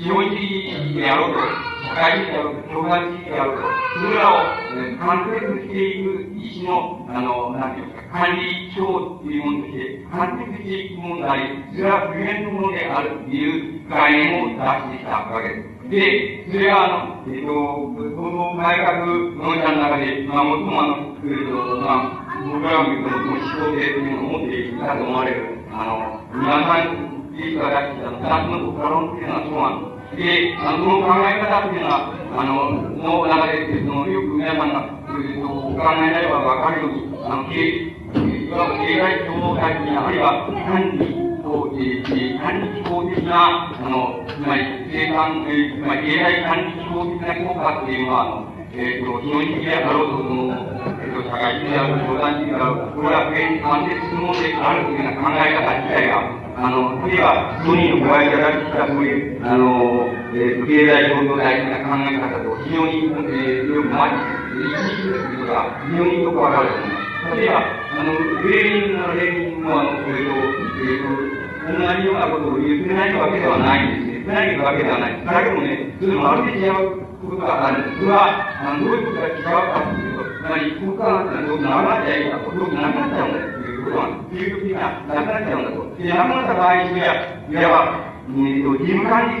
[0.00, 1.40] 資本主義であろうと、
[1.84, 3.62] 社会主義であろうと、共産主義であろうと、
[4.00, 4.40] それらを、
[4.72, 11.42] えー、完結していく意思の、あの、なんていうか、管理庁というものとして、完結していくものであり、
[11.76, 15.78] それは普遍のものであるという概念を出してきたわけです。
[15.90, 30.18] で、それは、あの、えっ、ーと、この改革論者の中で、まあ、最もあの、えっ、と、まあ、僕らが見ると、思想性というのを持っていたと思われる、あの、皆さん、いいかがした二つの国家論っていうのはそうなんです。
[30.18, 67.36] で、あの、その考え方っていうのは、あの、の中で、その、よく皆さんが、えっと、お考えになればわかるように、あの、経、いわば経済共同体的な、あるいは管理と、えー、管理機構的な、あの、つまり、生産、えー、つまり、経済管理機構的な効果っていうのは、あの、えっ、ー、と、非常に的であろうと、その、えっ、と、社会的であろうと、相談的であろうと、これは、完結するものであるというような考え方自体が、あの、例えば、ソニーのご愛いただきたそういう、あの、えー、経済共同体的な考え方と非常に、えー、よくマッチ、一致するということが非常によくわかると思います。
[67.38, 68.12] 例えば、あの、
[68.44, 70.34] レーニンのレーニンも、あの、それと、
[70.76, 71.38] えー、と、
[71.68, 74.12] 同じようなことを言ってないわけではないんですね。
[74.12, 75.24] 言ってないわけではない。
[75.24, 78.00] だけどね、それもある程度違うことがあるんです。
[78.00, 78.26] それは、
[78.64, 80.07] あの、どういうことが違うかという、
[80.38, 83.58] つまり、国家がどうならなきゃいか、どうなくなっちゃうんです。
[83.88, 85.96] ことは、究極的な、なくなっちゃうんだと。
[85.96, 87.14] で、なくなった場合には、
[87.48, 89.40] いわば、えーと、義務管理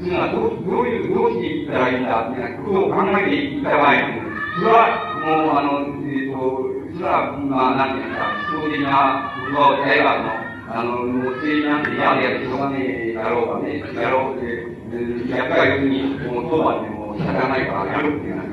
[0.00, 14.72] するのはどうどういう、どうしていったらいいんだっていうことを考えていった場合に、それは、もう、あの、えっ、ー、と、それは、まあ、なんていうか、思想的な言葉をやれば、あの、もう、正義なんて嫌でやってしょうがねえだろうかね、やろうって、
[15.28, 18.51] やっぱり要するに、もう、当番でも仕方ないからやるっていう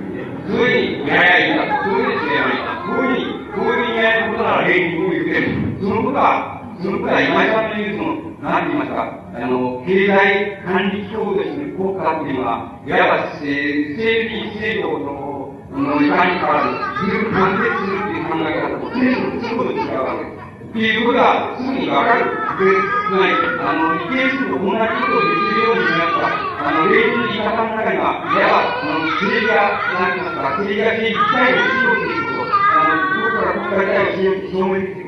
[0.49, 5.77] そういうふうにやいいんだ、そういうふうにすればいいんだ、そういうふうに、こういう意味合いのことなら礼儀を言ってる。
[5.79, 17.99] そのことは、そのことは今井さんの言うその、何て言いますか、あの、経済管理機構としての国家っていうのは、いわば、整備制度の、のいかにかわらず、ずっと完結する。
[17.99, 20.38] っていう考え方と、全部すぐと違うわけです。
[20.69, 22.29] っていうことがすぐにわかる。
[22.29, 22.69] で、
[23.09, 26.29] つまり、あの、一定数と同じことを言ってるようになった、
[26.61, 34.98] あの、例の言い方の中には、いわば、あの、政治が、何て言いますか、政治が政治自体をしようということ、あの、どこから国家自体を証明する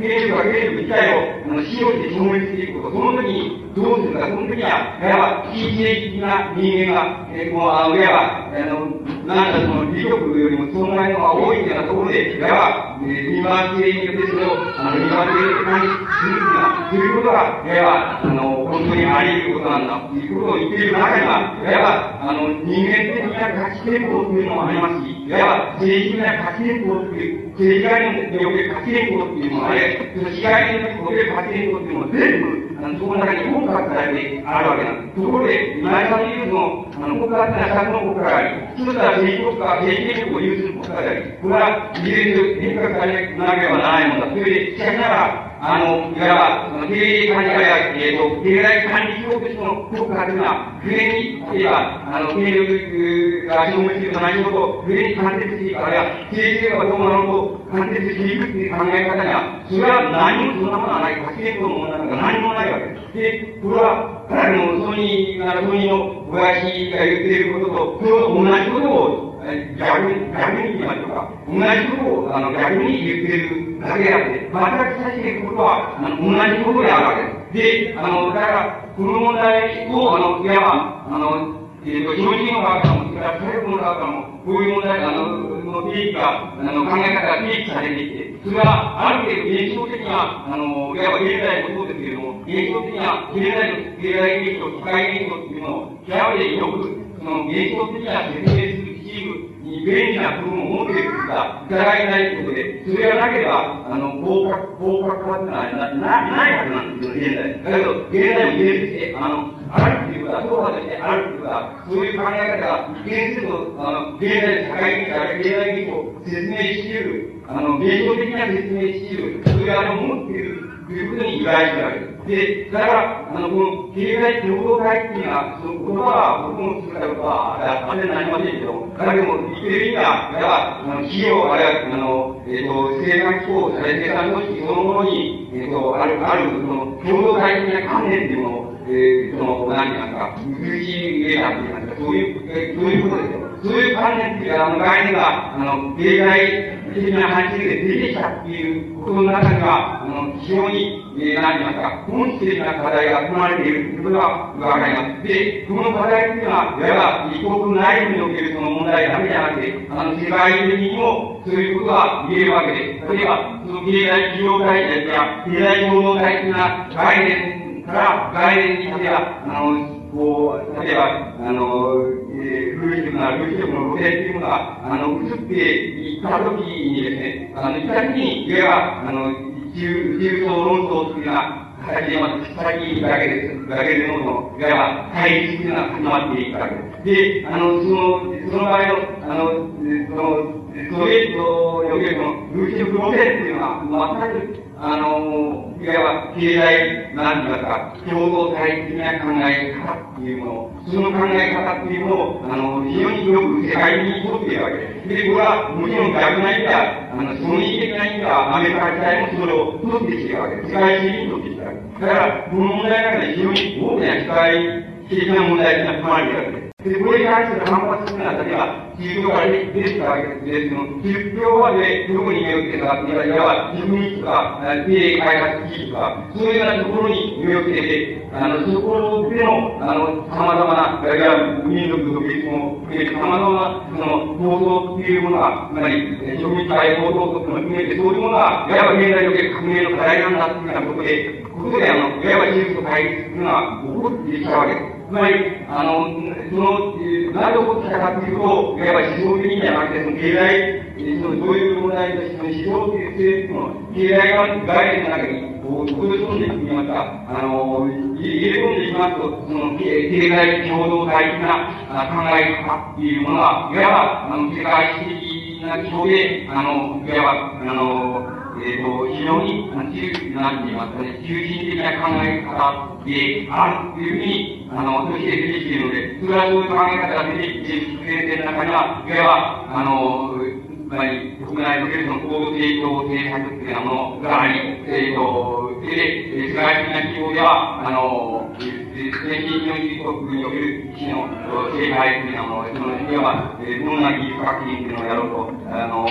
[0.00, 8.90] こと、兵力が兵力自体を、あの、しようと証明すること、その時に、どうするか、その時には、いわば、非政治的な人間が、えー、もう、あの、いわば、あの、
[9.26, 16.50] なんだその、利力よりも損害の方が多いようなところで、いわば、えー、二番性によってそれを、あの、二番性にする
[16.90, 35.20] ということが、いわば、あの、本当にあり得ることなんだ、ということを言っている中には、いわば、あの、人間的な価値憲法というのもありますし、いわば、政治的な価値憲法という、政治概念における価値憲法というのもありれ、その被害における価値憲法というのも全部、あの、そこの中に本格されてあるわけなんです。
[35.20, 44.32] ところで、今井さんの言うその、あの、国家ってのは1の国家があり、一つは政治国家、政治権力を有する国家があり、これは、事前に変革されなければならないものだ。
[44.32, 63.12] それで、しかしながら、あの、いわば、経営管理や、えっ、ー、と、経済管理機構としての国家というのは、不連に、言えば、あの、権力が消滅すると何事と、不連に関連していく、あるいは、政治がどうなろうと関連していくという考え方には、それは何もそんなものはない、発言のものなんか何もないわけです。
[63.12, 69.29] で、これは、あの、ソニー、ソニーの親父が言っていることと、それと、同じことを、
[69.76, 71.32] 逆に、逆に言いましょうか。
[71.48, 77.94] 同じことを、あの、逆に言ってるだけであって、全く差しいことは、あの、同じことであるわけです。
[77.94, 107.72] で、あの、だから、この問題を、あの、いわば、あの、えっ、ー、と、標準の側からも、それから体力の側からも、こういう問題、あの、の定義が、あの、考え方が定義されていて、それは、ある程度現象的な、あの、いわば現在もそうですけれども、現象的な、現在の経済現象、社会現象っていうのを、極めてよく、その、現象的な説明するチームに便利な部分を持っているか疑えないことで、それがなければ、あの、合格、合格化ってのはな、な、ないはずなんですよ、現在。
[107.72, 121.86] だけど、現在も現実で、あの、あるっていうことは、そうはとしてあるっていうことは、そういう考え方が、現実と、あの、現在社会的、あるいは経済的を説明し得る、あの、現象的な説明し得る、それがあの、持っている、ということに由来してる。
[121.86, 122.66] わけです。
[122.66, 129.86] で、だから、あの、この、経済共同体っていうのは、その言葉は、僕も作ったことは、完全になりませんけど、だけども、言ってる。
[129.86, 143.50] 意味は、だから、あの、企業、あるいは、あの、えっ、ー、と、生産機構、生産組織そのものに、えっ、ー、と、ある、ある、その、共同体的な観念っていうものを、えー、その、何て言いますか、通じ入れたっていますか、そういう、えー、そういうことですよ。
[143.62, 152.04] そういう観念っていう、あの、概念が、あの、経済的な話で出てきたっていうことの中には、あの、非常に、えー、何て言います。
[152.04, 154.28] か、本質的な課題が含まれているということが
[154.58, 155.22] わかります。
[155.26, 162.78] で、その課題っていうのは、いわば、異国内部におけるその問題だけじゃなくて、あの、世界的にも、そういうことが言えるわけで、
[163.14, 167.60] 例えば、その経済企業体や、経済共同体的な概念
[167.90, 172.02] ただ、外伝にしては、あの、こう、例えば、あの、
[172.34, 179.30] えー、風力な風力の露呈っていうものが、あの、移っていったときにですね、あの、行ったときに、いわば、あの、
[179.72, 187.42] 自由、自由層論争というような形で、まず、先だけです、だけでの、いわば、対立というのが始まっていくわけです。
[187.42, 189.70] で、あの、その、その場合の、あの、
[190.08, 205.08] その、ソビエトにおけるその、風力露呈っていうのは、全く、あの、いわば経済、なんていますか、共同体的な考え方っていうもの、その考え方っていうものを、あの、非常によく世界にとっているわけです。
[205.08, 210.70] で、これはもちろん逆な意味では、あの、損益的な意味では、アメリカ自体もそれを取ってきているわけです。
[210.70, 212.00] 世界主義に取ってきているわけです。
[212.00, 216.59] だから、この問題の中で非常に大きな世界的な問題が含まれているわけです。
[216.84, 244.89] で、これに対する反発するのは、例えば、宗教から出てきたわけですけども、宗教はで、どこに目をつけたかっていえば、自分とか、経営開発技術とか、そういうようなところに目をつけて、あの、そこでの、あの、様々な、いや、民族独立も含めて、様々な、その、構想っていうものが、つまり、植民地解放とも含めて、そういうものが、いわば現代における革命の課題なんだっていうようなことで、ことで、あの、いわば技術と対立というのは起こってきたわけです。
[245.10, 245.34] つまり、
[245.66, 246.94] あの、その、
[247.34, 250.86] なぜ起こってきたかというと、いわば思想的にじゃなくて、その経済、
[251.18, 261.74] その、どういう問題として、その思想的性の経済の概念の中に、こう、落とし込んでいきますか、あの、入れ込んでいきますと、その、経済共同体的な
[262.06, 289.70] 考え方っていうものは、いわば、あの、世界史的な基礎で、あの、いわば、あの、えっ、ー、と、非常に、なんて言いますかね、中心的な考え方であるというふうに、あの、として出てきているので、それはそういう考え方が出てきている前提の中には、いわば、あの、つまり、国内のけるその高成長政策っていうようなものがあり、えっ、ー、と、で、世界的な規模では、あの、先進
[290.02, 296.06] の国における市の政界というようなもの、その、いわば、どんな技術革新っていうのをやろうと、あの、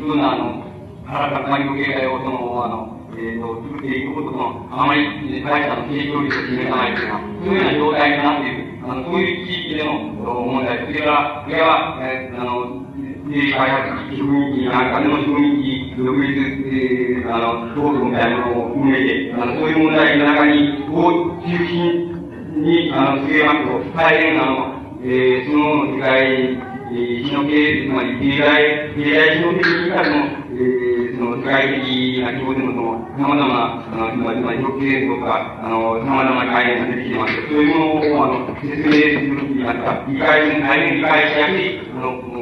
[0.00, 0.73] どんな、あの、
[1.06, 8.74] 体まりの経済をその、あの、えっ、ー、と、作っていくことの、あまり、大したの成長率を示さないというような、そういうような状態になっている。
[8.82, 10.86] あの、そういう地域での問題。
[10.86, 12.84] それから、それは、えー、あの、
[13.24, 22.14] で、開発植民地、なんかでの植民地、独立、えー、あの、道路みたいなものを含めて、あの、そういう問題の中に、を中心
[22.60, 42.34] に、あの、据えますと、大変、あの、えー、その世界、えー、日の経、つまり経済、経済史の的にからの、えーその世界的な規模でもその、様々な、あの、つまり、つまり、特定とか、あの、様々な概念が出てきてますそういうものを、あの、説明するときに、あった理解、大変理解しやすい、あの、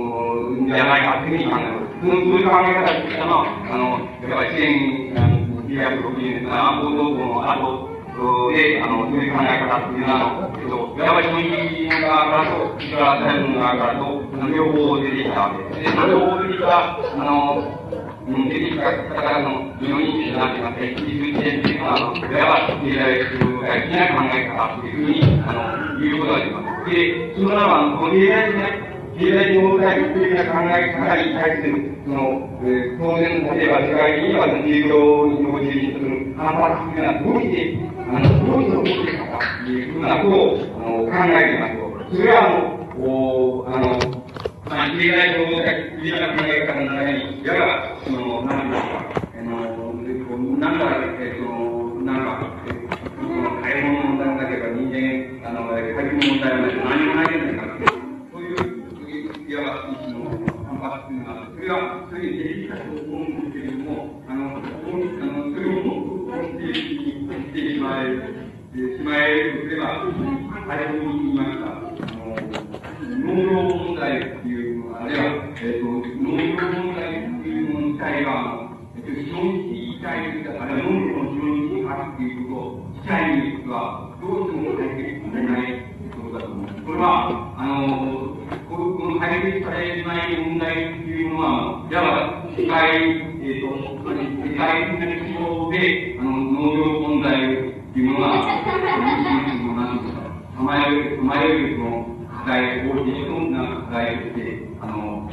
[0.66, 1.92] じゃないかというふうに考えます。
[2.00, 4.56] そういう考え方っていうのは、あの、やっぱり
[5.68, 7.92] 1960年、安保同胞の後、
[8.52, 15.96] で、あの、そういう考え方っていうのは、えっと、やっぱりそういう側からと、それから台湾側からと、両方出てきたわけです。
[15.96, 17.82] で、両方出てきた、あの、
[18.26, 26.90] 出てきた方の非常に一緒なんて言いますか、一時点っていうのは、あの、いわば経済的な考え方っていうふうに、あの、言うことができます。
[26.90, 44.21] で、そのならば、この経済的な経済問題的な考え方に対する、その、えー、当然、例えば世界的には、企業に応じるする反発というのは、どうして、あの、どうして起こっているのかというふうなことを、あの、考えています、それは、あの、おあの、
[44.72, 49.04] まあ、経済情報的な考え方の中に、やが、その、なんですか、
[49.36, 49.60] あの、
[50.56, 50.86] なんだ、
[51.20, 52.56] えっと、なんか、
[53.04, 57.84] その、買い物の問題もなければ人間、あの、借り物問題もなければ何もないじゃないかって、
[58.32, 60.24] そういう、いわば、一種の
[60.64, 64.72] 反発というのは、それは、そういうデリカと思うんですけれども、あの、あの
[65.52, 70.00] それを、こうしてしてしまえる、しまえるとすれば、
[70.64, 71.76] あれを言いました。
[71.76, 72.32] あの、
[73.20, 74.41] 農業問題
[75.12, 85.84] あるいは、えっ、ー、と、農業問題というもの自体は、えっ、ー、と、非常に自体、あるいは農業の非常にあるということ自体には、どうしても解決されない
[86.16, 86.82] ことだと思います。
[86.82, 88.40] これは、あの、
[88.72, 97.36] この解決されない問題というのは、いわば世界、えっ、ー、と、世界的な規模で、あの、農業問題
[97.92, 100.24] というものが、何ですか、
[100.56, 103.12] さまよい、さまよい、その、課題、法的
[103.52, 105.30] な課題として、あの、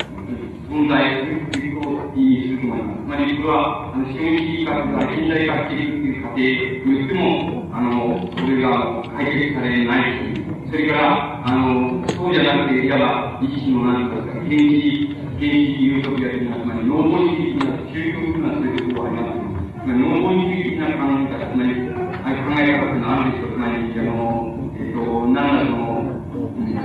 [0.70, 3.10] 問題ということを意味すると思います。
[3.10, 10.38] まり、これは、あの、資本主義学が近代化していくという過程によっても、あの、それが解決されない。
[10.70, 19.82] それから、あの、そうじゃなくて、いわば、一種の何か、原始、原始有職や的な、つまり、農本主義的な、究極なそういうことがあります。
[19.82, 23.50] つまり、農本主義的な考え方、つまり、考え方っていうのはあるんですよ。
[23.50, 26.19] つまり、あの、えっと、なんだその、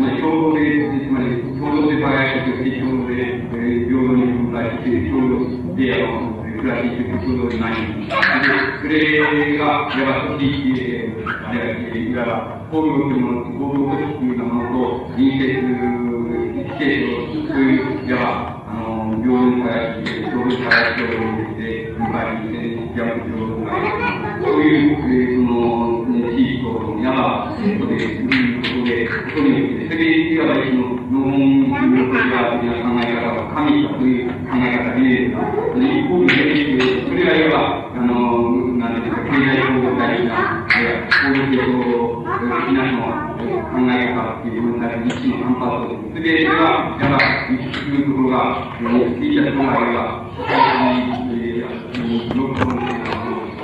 [0.01, 0.61] まり共同で、
[1.07, 7.75] つまり共同で輝くとして共同で、えー、平等に分配して、共同で、あの、暮らしていく共同でない。
[7.75, 8.11] で、
[8.81, 23.71] それが、いわば組織、えー、あれいわば、工業というもの、工業組織というものと、隣接、規制と、そういう、いわば、あの、平等に輝く、平等に輝く共同で、分配して、やる平等が、
[24.43, 25.95] そういう、えー、その、
[26.35, 26.67] 地域と、
[26.99, 28.54] いわば、そこで、うい
[29.95, 36.35] それで、いわば、その、農民の的な考え方は、神という考え方で、一方で、
[37.07, 41.55] それがいわば、あの、なんていうか、経済構造的な、あるいは、工業
[41.95, 43.07] 的なの
[43.47, 53.63] 考え方っていう部分で、一種の反発を、それで、それが、いわば、いうところが、聞いた人がいれば、社会的に、えー、ノートのようなものを、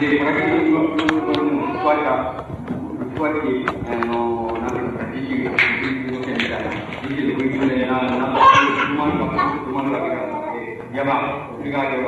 [0.00, 2.39] で、科学的には、そういうものを加えた、
[10.92, 12.02] いわば、それが、い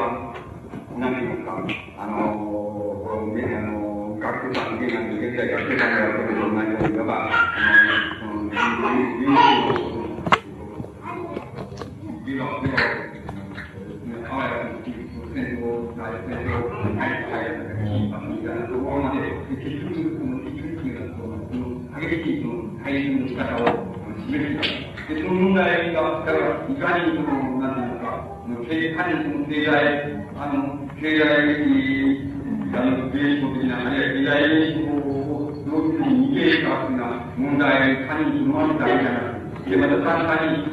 [28.49, 29.77] いうか、経済、経済、
[30.37, 31.69] あの、経済的、
[32.75, 39.71] あの、原子的な、あるいは経済原子をどういうふうに逃げるかというような問題、他人に回ったわけじゃない。
[39.71, 40.72] で、また単単に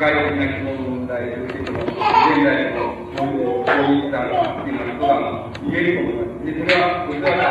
[0.00, 1.92] なくて、世界的な思考の問題、そしてその、現
[2.40, 6.46] 代の、そういう、そういったっていうようなことが言えると思います。
[6.46, 7.44] で、それは、それは、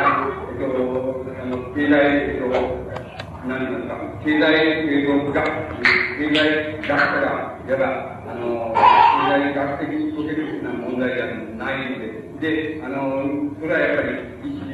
[0.49, 0.65] えっと、
[1.29, 2.49] あの、経済、えっと、
[3.45, 7.85] 何て言いますか、経済、えっと、学、経済学者が、いわば、
[8.25, 13.29] あの、経済学的に解けるような問題ではないので、で、あの、
[13.61, 14.73] それはやっぱり一種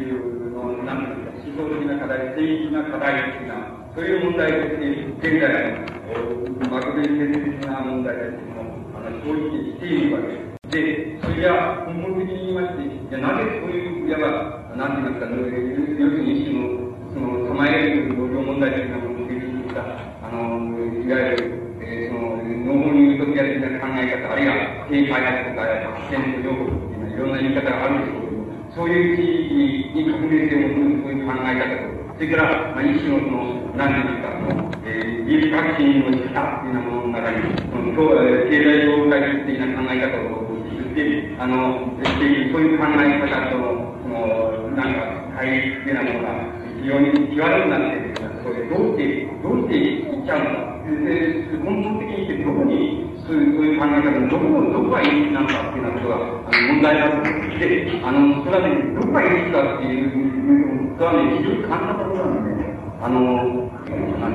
[0.55, 8.63] の、なんていうか、思想的な課題、政治的な課題的な、そういう問題として、現在の、漠然政治的な問題としても、
[8.95, 10.55] あの、そう言っているわけです。
[10.71, 19.83] で、それじゃ根本的に言いまして、じゃなぜそういう、いわば、なんて言いますか、要するに一種の、その、構える農業問題的なものを提出した、
[20.23, 25.67] あの、いわゆる、えー、その、農業ユートピア的な考え方、あるいは、低開発とか、
[25.99, 28.45] 発展途上国っていうのは、いろんな言い方があるんですけども、
[28.75, 50.87] そういう地域に革命性を持つそういう考え方と、それから、まあ、一種のその、なんていうんですか、その、えー、技術革新の仕方っていうようなものの中に、その、経済業界的な考え方を作って、あの、そういう考え方との、その、なんか、対立的なものが、非常に際どくなっているそれどうして、どうしていっちゃうのか。
[50.87, 62.63] で、根本的に言ってどこに、そういう、いう考え方のどこ、どこがいいなのかっていうようなことが、あの、問題だと思って、あの、それはね、どこがいいかっていう、それはね、非常に簡単なことなので、
[63.03, 63.67] あの、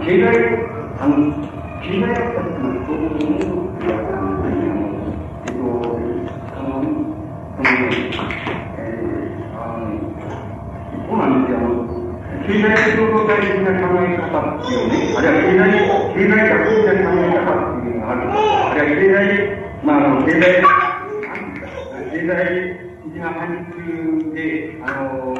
[0.04, 0.28] 経済、
[1.00, 1.32] あの、
[1.80, 4.60] 経済学者っていうのは、そういう思うってやつなんです。
[4.60, 4.92] けども、
[5.40, 5.64] えっと、
[6.52, 6.84] あの、
[7.56, 7.80] その、
[8.76, 10.04] えー、あの、
[11.08, 11.56] そうなんです。
[11.56, 11.88] よ、あの、
[12.44, 18.28] 経済共同体的な考え方っていうね、あるいは経済、経済学的な考え方っていうのがある。
[18.28, 20.60] あるいは経済、まあ、あの、経済、
[22.12, 25.39] 経済的な範疇で、あの、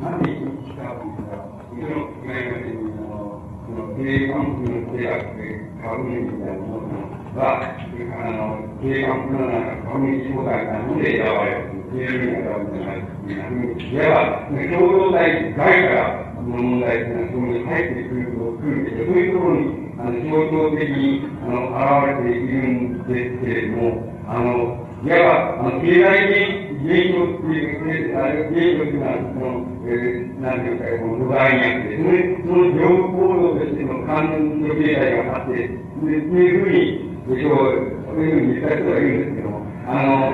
[0.00, 6.94] なんで生きたかというと、その、今言われている、その、経営関係の契約で、株主みたいなもの
[7.34, 9.50] が、あの、経営関係の
[9.90, 11.80] 株主総会からので選ばれる。
[11.90, 19.66] 経営に選ばれるんじゃないっていうふうに、いわば、共同体外からの問題っていうのは、そこに入ってくると、くるけど、そういうところに、
[19.98, 30.64] あの、象徴的に、あの、現れているんですけれども、あの、いわば、あの、経済的現象っていう、あれ、現象っていうのは、その、えー、なん。
[30.64, 39.20] ていうか、この土台にあって、その、その情報としての感情経済があって、で、っていうふうに、えっと、そういうふうに言った人がいるん。
[39.20, 40.32] ですけども、あの、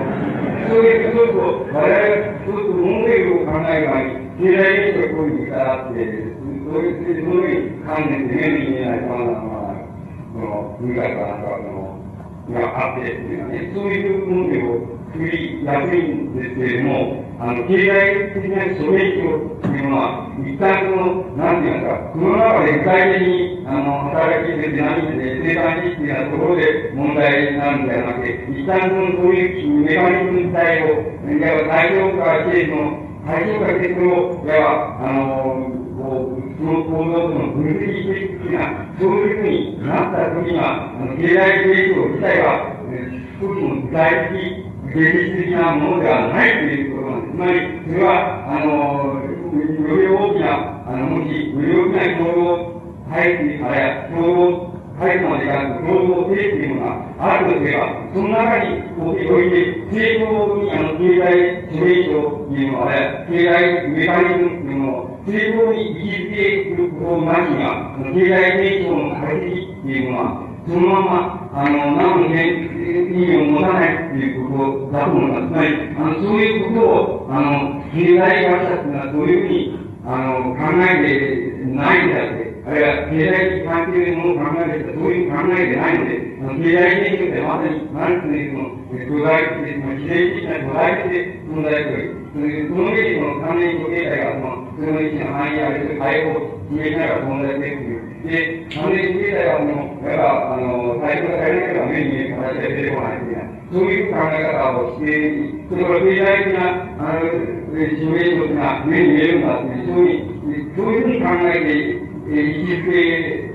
[0.71, 6.07] そういう、そうすると、我々が、そうすると問題を考える前に、経済現象がこういうふうにあって、
[6.47, 9.83] そういう、そういう観念で目に見えない様々な、
[10.31, 11.43] その、文化とかなん。
[11.43, 12.07] か、その、
[12.47, 47.33] があってっていうのはね、そういう問題を作りやすいんですけれども、あの、経済的なソ連教というのは、一旦その、なんていうんですか、その中で具体的に、あの、働きでデナミズで生産的なところで問題になるんではなくて、一旦その、そういうメカニズム自体を、いわば対象化しての、対象化してそれを、いわば、あの、こう、その構造との分析的な、そういうふうになった時には、あの経済現象自体は、えー、一つの具体的、現実的なものではないということなんです。
[47.33, 49.21] つまり、それは、あの、
[49.57, 52.77] より大きな、あの、もし、より大きな共同
[53.11, 57.85] 体制、あるいは共同体制までが共同性というものがあるとすれば、
[58.15, 72.37] その中において、正常に、あの、経済処理というのは、経済メカニズムというのを、正常に維持していることなしが、経済成長の解析っていうのは、そのまま、あの、何の意
[73.15, 75.47] 味を持たないっていうことだと思います。
[75.47, 92.27] つまり、あの、そういうことを、あの、経済学者っていうのはそういうふうに、あの、考えてないんだって、あるいは経済的関係のものを考えてそういうふうに考えてないので、あの経済的にまさに、なんていうの、土台的、非正的な土台的で問題という。
[92.35, 98.16] その上で、この関連経済が、その、その一の範囲ある、対応、決めながら問題でっていう。
[98.27, 103.57] で、関連経済はもう、やはあの、対応されなければ目に見える形で出てこないみたいな。
[103.73, 113.07] そういう考え方をして、それから経済的な、あの、シミュレーションが目に見えるんだっていう、そういう、そういうふうに考えて、えー、位置づけ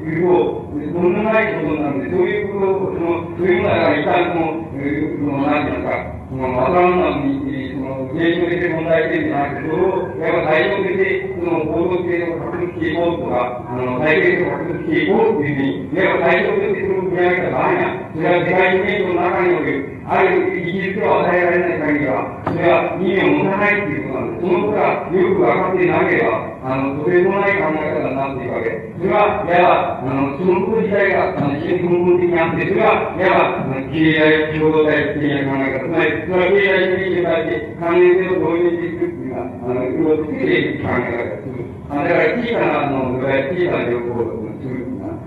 [0.07, 7.43] ると、とんでもないことなんで、そういうことを、その、そういうのが一旦その、えー、その、なんていうか、その、わからん。
[7.43, 10.95] に、その、現象的問題点じゃなくて、それを、やっぱ対応的
[11.35, 24.41] その、行動性を確立していこうとか、あの、体験を確立していこうっていうふうに、やっぱ対象的その、見上げた場合が、それは世界現象の中における、あるイギリスを与えられない限りは、それは意味を持たないっていうことなんです。
[24.41, 24.81] そのことが
[25.11, 28.91] よく分かっていなければ、あの、とてもない考え方になっていくわけ。
[28.97, 35.85] それは、いわば、あの、そのこと自体が、あの、非常に根本的にあって、それは、いわば、あの、経済共同体的な考え方。
[35.85, 41.61] つまり、それは経済主義に対して関連性を導入していくっていうのは、あの、いろいろつけていく考え方です。
[41.89, 44.50] あだから、小さな、あの、小さな情報をす。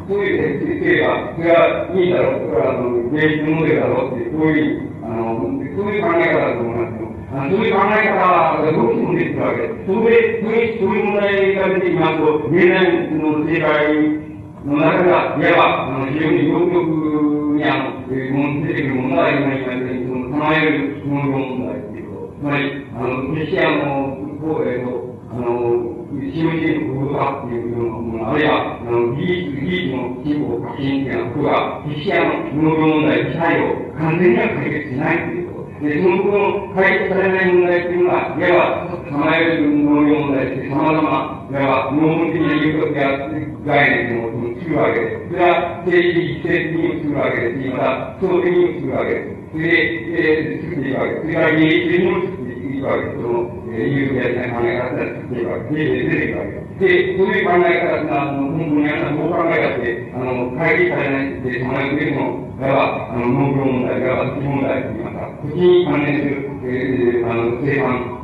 [0.09, 7.15] そういう設定が、それはいいだろう、それは、あの、芸術モデルだろうって、そういう、あの、そういう考え方だと思いますよ。
[7.35, 9.87] あそういう考え方がどうしても出てくるわけです。
[9.89, 12.85] それ、それ、そういう問題が出てきますと、現代
[13.17, 14.25] の世界
[14.65, 22.39] の中が、いわば、あの、非常に両極に、あの、出てくる問題が今言われて、その、唱える農業問題っていうこと。
[22.39, 43.19] つまり、あの、クリスチャンの方へと、あの、使用していることだっていうようなもの、あるいは、あの、技術、技術の進歩、革新っていうようなことが、クリスチャンの農業問題自体を完全には解決しないということで、そのことの解決されない問題っていうのは、いわば、構える農業問題って様々、いわば、農本的な有力や
[43.67, 45.31] 概念を作るわけです。
[45.31, 49.45] それは、政治的、政治的に作るわけです、また、総的に作るわけです。
[49.55, 51.23] それで、えー、作っていくわけです。
[51.23, 52.44] それから、芸術的にも作ってい
[52.85, 53.17] くわけです。
[53.17, 55.75] その、えー、有力や考え方で作っていくわけです。
[55.75, 56.65] 芸術で出ていくわけで。
[56.75, 68.15] で、そういう考え方が、あの、本当にあの、そう考え方って、あの、解決されないで、その上でも、いわ、あの、農業問題、いわば土問題といいますか、土地に関連する、えー、あの、生産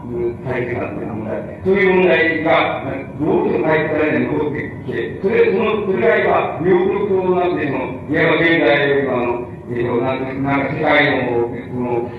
[0.45, 1.61] 大切な問題。
[1.65, 2.85] そういう問題が、
[3.21, 12.11] どうしても解決されない戻って、それ、その、それらいは、両極となって、その、いわば現代の、あの、えっ、ー、と、なんなんか世界の、その、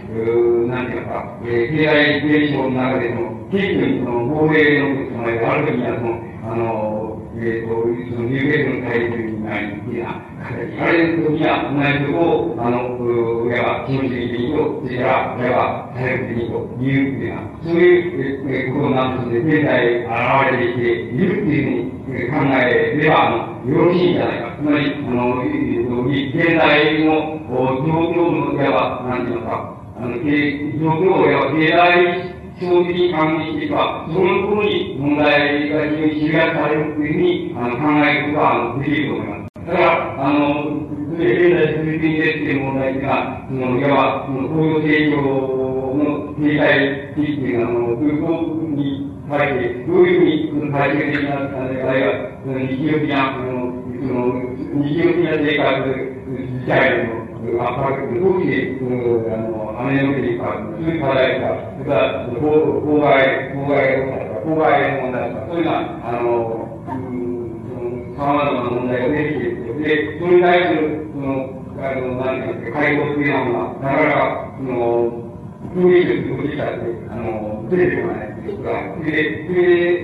[0.63, 7.75] うなんていうか、えー、経済現象の中での、結局、その、防衛の、その、ある時には、その、あの、えっ、ー、と、
[8.15, 10.79] その、ニューゲートの対立になり、みたいな形。
[10.79, 12.95] あれの時には、同じことを、あの、
[13.43, 24.55] 親は、基本的にと、それから、親は、体力的にというふうな、そういう、えー、ことなんですね、現在、現れてきているっていうふうに考えれば、あの、よろしいんじゃないか。
[24.55, 25.43] つまり、あの、
[26.11, 30.25] 現代の状況の、いわば、なんていうのか、あの、状
[30.99, 39.65] 況を、いわば、経済基本的に考えていけば、その頃に問題が非常に知らされるというふうにあの考えることはできると思います。
[39.65, 41.25] だから、あの、現
[41.57, 45.21] 在続いているっていう問題が、その、いわば、その、工業成長
[45.97, 48.45] の経済的っていうのは、あの、空港
[48.77, 54.37] に対して、どういうふうに、その、体系的な、あるいは、その、日常的な、その、その、
[54.85, 66.71] 日常的な生活自体の、圧迫、どうして、その、あの、アメリカにか、そういう課題か、それから、妨害、妨害妨害の問題とか、そういうのは、あの、
[68.17, 69.51] 様々な問題が出てきて。
[69.81, 75.31] で、それに対する、その、あの、何ていうか、解放っていうのは、なかなか、その、
[75.73, 78.73] 雰囲気すること自体で、あの、出てこないということが、
[79.05, 79.11] で、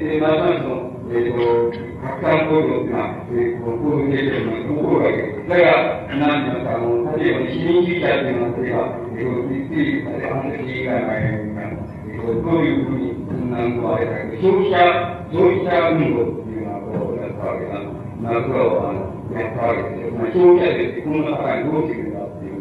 [0.10, 1.72] で、また、その、えっ、ー、と、
[2.04, 5.48] 拡散行動っていうのは、えー、この行動形成の起こるわけです。
[5.48, 13.16] だから、なんて言いますか、あの、例えば、市民主義者っていうのは、例えば、えー、一定半年以外前に、えー、どういうふうに、
[13.48, 17.80] なんかあれだけど、消費者、消費者運動っていうのは、こう、やったわけだ。
[17.80, 20.12] な、それを、あの、やったわけですよ。
[20.12, 22.60] まあ、消費者でこんな社会どうしてくれたっていう、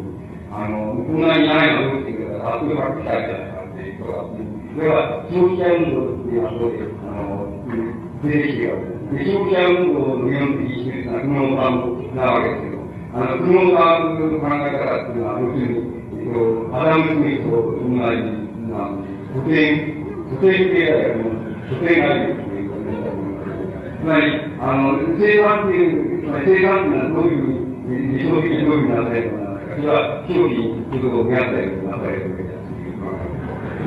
[0.55, 9.07] あの、こんなにないのどうしてくれたか、そういうわけじゃないかっていうことが、それは、消費者運動っていうのは、そういう、あの、出てきてるわけです。
[9.07, 12.81] で、消費者運動の原理にしてるのは、久能さんなわけですけど、
[13.13, 18.37] あの、久能さんの考え方っていうのは、要するに、えっと、アダム・スミスと同じ
[18.67, 18.91] な、
[19.33, 23.97] 古典、古典経済の古典概念ということになります。
[23.97, 24.27] つまり、
[24.59, 32.67] あの、生産っていう、つまり生産っていうのはどういうふうに、理想的にどういうふうになされるのか、それは、商品ということを増やしたりなされるわけです。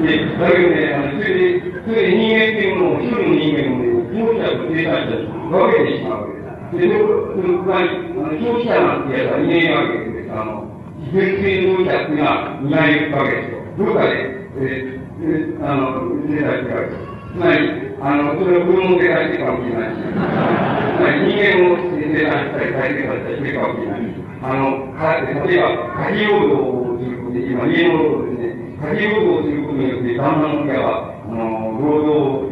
[0.00, 3.89] で、だけどね、あの、それで、それで人間っていうものを、一人の人間をね、
[4.20, 6.76] 消費者と生産者に分けてしまうわけです。
[6.76, 7.08] で、そ
[7.40, 10.32] の、つまり、あの、消費者なんてやつはいないわけです。
[10.32, 10.70] あの、
[11.12, 13.64] 純粋消費者っていうのはいないわけですよ。
[13.78, 17.10] どこかで、えー、あの、生産してるわけです。
[17.30, 32.49] つまり、あの、それを子供で生産してるかもしれないし、つまり人間を生産したり、再生させたりしてるかもしれないし、あの、か例えば、家事労働をすることで、今、家の労働ですね、家事労働をすることによって、旦那の親は、あの、労働を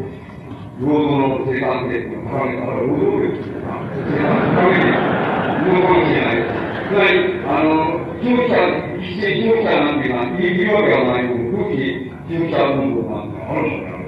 [0.78, 6.68] 労働の生産性っていうのを高めたら、労働力っていうのは、生産性高めているのかもしれないです。
[6.88, 8.62] つまり、あの、消費者、
[8.96, 14.06] 一斉消費者なんていうのは、いるわけがないのに、空気消費者運動なんてあるのかな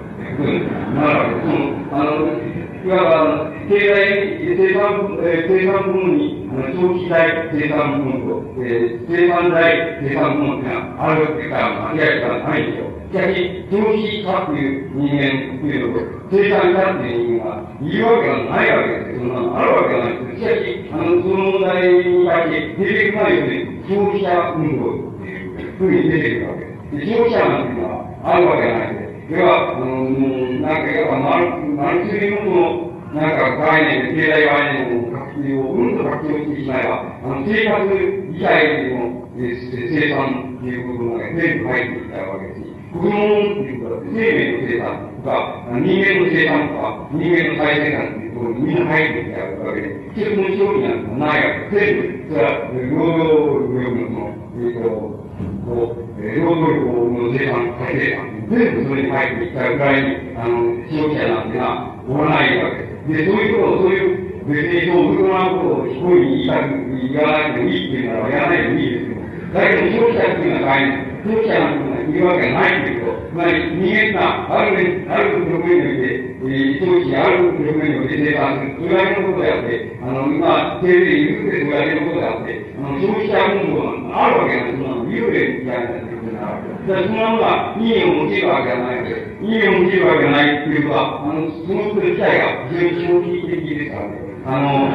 [0.95, 1.51] なるわけです。
[1.51, 12.87] その、あの、いわば、経済、生産、えー、生産部門に、あの、消費財生産部門と、えー、生産財生産部門っていうのはあるわけから、いやいや、ないですよ。
[12.87, 20.41] しかし、消費者という人間というのと、生産者という人間がいるわけがないわけですそんなのあるわけがないです。
[20.41, 26.91] しかし、あの、その問題に対して出てくるように、消費者運動っていうふうに出てくるわけです。
[26.91, 30.11] で消費者なんていうのはあるわけがないででは、あの、
[30.59, 37.87] なんか、やっぱ、マル、マルチリのこの、なんか概念、経済概念の活用をうんと活用してしまえば、あの、生活
[38.35, 55.21] 以外でも、え生産っていうことが全部入ってきたわけですことは生命の生産とか、人間の生産とか、人間の再生産っていうところにみんな入ってきちゃうわけで、結局の商品なんかないわけで、全部、それは、労働力の、えっと、
[55.67, 60.59] こう、労働力の生産、再生産、全部それに入ってきちゃうぐらいに、あの、
[60.91, 63.23] 消費者なんてのは、おらないわけで。
[63.23, 66.75] で、そういうことを、そういう、別にそう、無駄なことを非行に言いたく、
[67.13, 69.20] 言わなくてもいいっていうならやらないでもいいですけど、
[69.53, 73.21] だけど消費者っていうのは概念、消費者なんているわけがないんですよ。
[73.31, 78.79] つまり、人間がある、ある局面において、えー、当時ある局面において生産する。
[78.79, 84.71] それだけのことであって、あの、今、定で言うてそれだけのことであって、あの、消費者運動なんてあるわけない。
[84.71, 94.31] そんなの、幽霊みたいなことなわけだから、そんなものが、意味を持ちるわけがないわけで、意味を持ちるわけがないっていうことは、あの、そのこと自体が非常に消費的ですからね。
[94.47, 94.89] あの、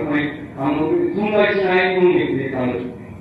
[0.00, 2.72] 有有名ですから、つまり、あの、存在しない能力で、あの、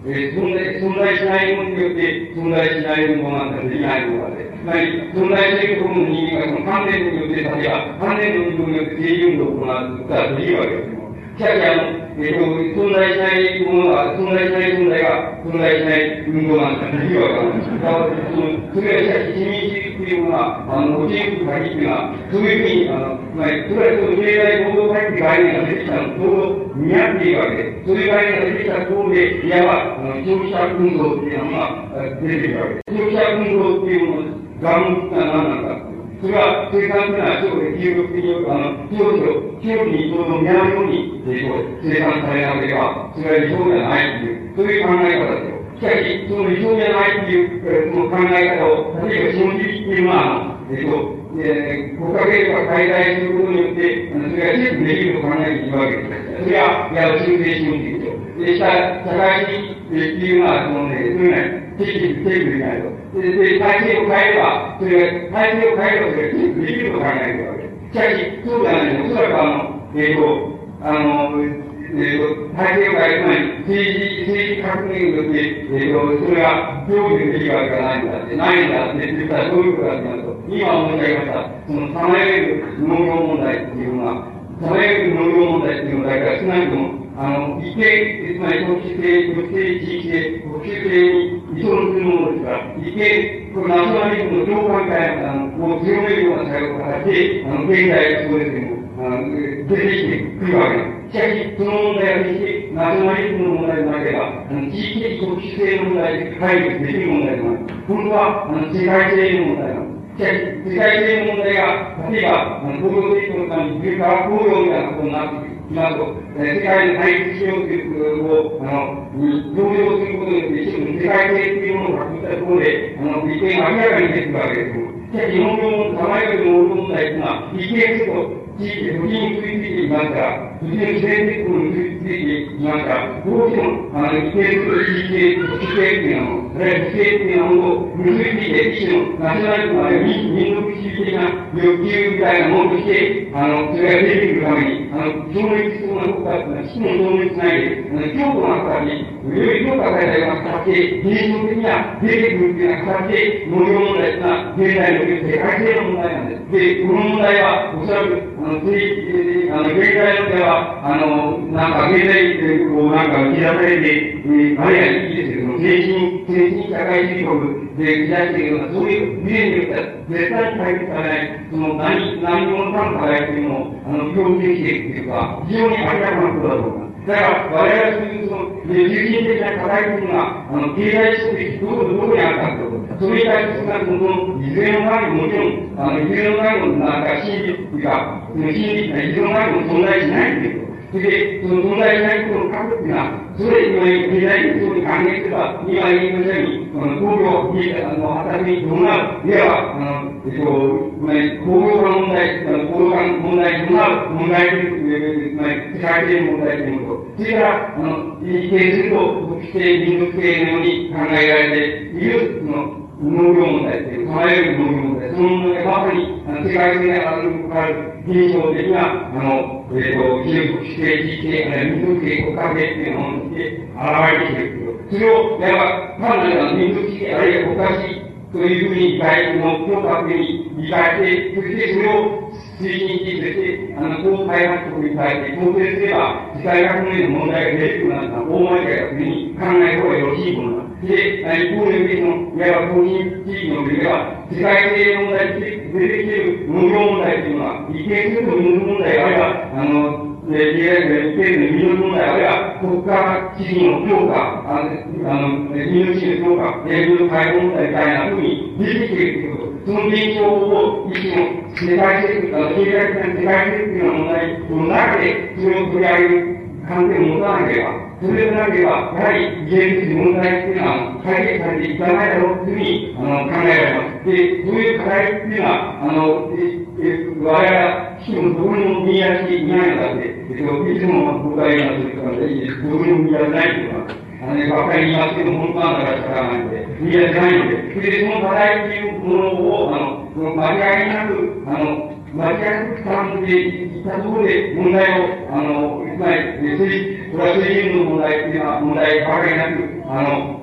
[0.05, 10.99] えー、存在、存在しないものによって存在しないものなんかできないので、つまり、存在しているところの人間がその関連によって、例えば、関連の運動によって政治運動を行うことはできるわけですよ。
[11.39, 12.43] しかし、あの、えっ、と、
[12.75, 17.79] 存在しないものが、存在しない存在が、存在しない運動なんかできるわけなんですよ。
[17.79, 31.89] だから、その、それはしかし、市民主義っていうのは、あの、教える限りっていうのは、そういうふうに、あの、つまり、それはその経済行動会って概念が出てきたのと、ちょうど見合っているわけで、そういう概念が出てきたところで、いわば、あの、消費者運動っていうのが、
[32.19, 32.95] 出てくるわけです。
[32.95, 35.89] 消費者運動っていうもの、ガンが何なのか。
[36.19, 45.58] それは生産的な商で究極的に、あの、教師を、教師にちょうど見合うように、生産されなければ、それは理想ではないという、そういう考え方ですよ。
[45.79, 56.43] しかし、その理想じゃないという、えー、その考え方を、例えば、資本主義っていうのは、えっ、ー、と、えー、国家経済が解体することによって、それがチェックできると考えているわけです。
[56.43, 58.19] それは、いや、修正資本主義と。
[58.43, 58.67] で、した
[59.07, 62.91] 社会主義っていうのは、そのね、そういうね、チェックできないと。
[63.15, 67.87] で、で体制を変えれば、それが、体制を変えればそれがチェックできると考えているわけです。
[67.87, 84.29] しかし、そうじゃないおそらくあの、えっ、ー、と、あの、えーと、体制を変える前に、政治、政治革命によって、えーと、それが表現できるわけがないんだって、ないんだって言ったら、そういうことだってなると、今申し上げました、その、さまよえる農業問題っていうのは、
[84.61, 101.15] さまよえる農業問題っていうのだから少なくとも、あの、一定、つまり特殊性、特定地域性、特殊性に依存するものですから、一定、このナショナリズムの共感会あの、を強めるような作用を形で、あの、現代そうですけども、出てきてくるわけです。
[101.15, 107.63] しかし、その問題は決してナショナリズムの問題でなければ、あの、地域的特殊性の問題で解決できる問題でもない。
[107.87, 110.19] 本当は、あの、世界性の問題なんです。
[110.19, 115.59] しかし、世界性の問題が、例えば、あの、工業成長のために、それから工業みたいなことになってくる。
[115.69, 141.23] など、え世界の対立しようということを、あの、に同情することによって、一部の世界性というものを確認したところで、あの、利点が明らかに出てくるわけです、しかし、日本のさまよいの問題というのは、利点すると、地域で土地についていますから、土地の自然的についていますか、どうしても、あの、規定する地域的、地域的なもの、あるいは地域的なものを結びついて、一種のナショナリズム、あるいは民族主義的な
[141.55, 156.49] 欲求みたいなものとして、あの、それが出てくるために、あの、消滅しそうな国家というのは、基本消滅しないで、あの、強固な形に、より強化されたような形で、現象的には出てくるというような形で、農業問題というのは、現代における世界性の問題なんです。
[156.49, 162.39] で、この問題は、おそらく、あの、つい、あの、現代のでは、あの、なんか、現代、
[162.69, 177.07] こう、なんか、打ち出されて、えー、あるいはいいですけ精神、精神社会主義国で打ち出しているような、そういう理念によっては、絶対に解決されない、その、何、何者かの課題というのを、あの、共有していくというか、非常に明らかなことだと思います。
[177.07, 182.99] だから、我々はそういうその、有人的な課題というのが、あの、経済主義どこ、どこにあるかということ。
[182.99, 190.68] それに対して、少なくとも、いずれの場合ももちろん、あの、いずれの場合も、なんか、真理というか、その真理いずれの場合も存在しないということ。
[190.91, 201.13] それで、その存在しないことを書くっていうのは、それ今、経済的に還元すれば、今言いましたように、あの、工業、あの、働きに伴う、いわば、あの、えっと、ま
[201.45, 208.97] 工業化問題、あの、工業化問題に伴う問題という、つまり、世界的問題というものと、それから、あの、一定すると、
[209.29, 224.79] 特定民族系のように考えられている、その、農業問題という、構える農業問題、その問題がまさに、あの世界的なあの、かかる現象的な、あの、えっ、ー、と、記憶指定、地域的、民族系、国家系っていうものにして現れてきている。
[224.89, 232.29] それを、やっぱ、単なる民族主義、あるいは国家主義というふうに理解、の強化的に理解して、そしてそれを
[232.61, 240.69] 推進して、そして、あの、こう開発国に対して肯定すれば、世界革命の問題が出てくるなんて大前からふうに考えた方がよろしいものだ。
[240.85, 252.93] で、一方で、その、いわば公認地域の上では、世界性問題で出てきている農業問題というのは、一定すると民族問題が、あるいは、あの、えー、いわゆる程度の民族問題、あるいは国家
[253.33, 259.49] 主義の強化、あの、あの民族主義の強化、えー、民族解放問題みたいなふうに出てきていること。
[259.65, 266.38] その現象を一種の世界的、あの、経済的な世界政府の問題の中で、それを取り上げる
[266.69, 274.05] 観点を持たなければ、それでなければ、やはり現実問題っていうのは解決されていかないだろうというふうにあの考えられます。
[274.05, 300.39] で、そういう課題っていうのは、あの、え我々は、しかもどこにも見やしていないのだって、えっと、いつも僕が言いますけど、どこにも見やせないというのは、あのね、ばっかり言いますけど、本当なんだからないので、見やせないので、それでその課題っていうものを、あの、その間違いなく、あの、間違いなく絡んでいったところで問題を、あの、まり、これは政治の問題っていうのは問題ばかりなく、あの、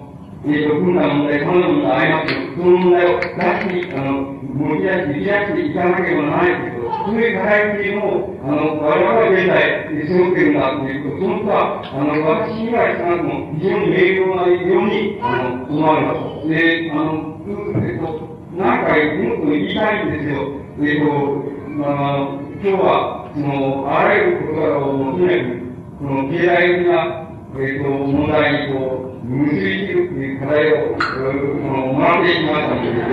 [0.47, 16.49] えっ、と、文化の問題、この問題ありますけど、その問題を出し、あの、持ち出して、引き出していかなければならないけど、そういう課題っていうのを、あの、我々は現在、背負ってるんだっていうこと、そのことは、あの、私以外少なくとも非常に明瞭なように、あの、思われます。
[16.49, 17.41] で、あの、
[17.83, 20.47] えっと、なんか、もっと言いたいんですよ。
[20.79, 25.61] えっと、あの、今日は、その、あらゆることからを、とにかく、
[25.99, 27.29] この経済的な、
[27.61, 31.21] えっと、問題にこう、結びつるっていう課題を、そ
[31.69, 33.05] の、学んでいきましたので、で、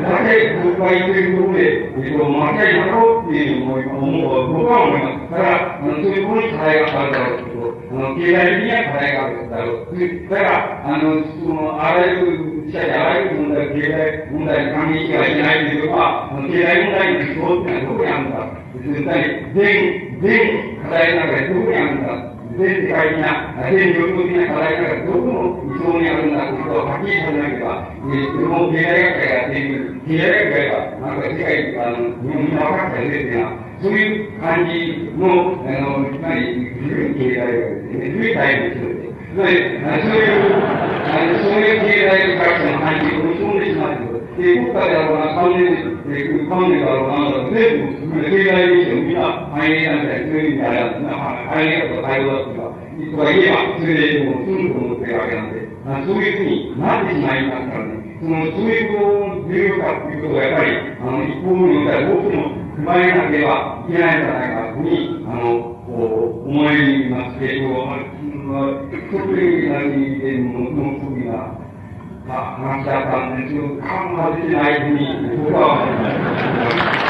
[0.00, 0.32] だけ
[0.64, 5.30] 僕が言ってるところで、えっと、間違いなろうっていうのを思う、僕は思います。
[5.30, 7.49] だから、そういうところに課題があるだろうけど、あ
[8.00, 10.28] の、経済的には課題があるだろう。
[10.30, 18.60] だから、あの、その、あらゆる、社会あらゆる問題、経済問題に関係してはいけないというのは、あの、経済問題の思考っていうのはどこにあるんだ。
[18.80, 22.39] 絶対、全、全課題の中でどこにあるんだ。
[22.60, 39.08] 全世界的な、全領域的な課題がどこの理想にあるんだということをはっきりさせなければ、えー、その経済学者がやっている、経済学者が、なんか世界、あの、日本みんな分かったよねっていうのは、そういう感じの、あの、つまり、古い経済学ですね、古いタイプの人です。
[39.08, 44.19] つまり、そういう、あのそういう経済学者の感じを持ち込んでしまうということ。
[44.36, 52.80] で、国家であろうが、関連、えー、関連だろうが、なんだろう、全部、経済現象みんな反映なんだよ、そういう意味であれは、反映だとか対応だとか、
[53.10, 67.68] とか言えば、それでもう済むと思ってるわけなんで、あそういうふうになってしまいますからね、その、そういうこう、重要かっていうことは、やっぱり、あの、一方によってはどうしても踏まえなければいけないんじゃないかとに、あの、こう、思いますけど、
[68.44, 71.69] まあ、特に何でも、の時が、
[72.30, 77.09] まあ、話し合ったんですけど、感が出てないふうに、僕は思います。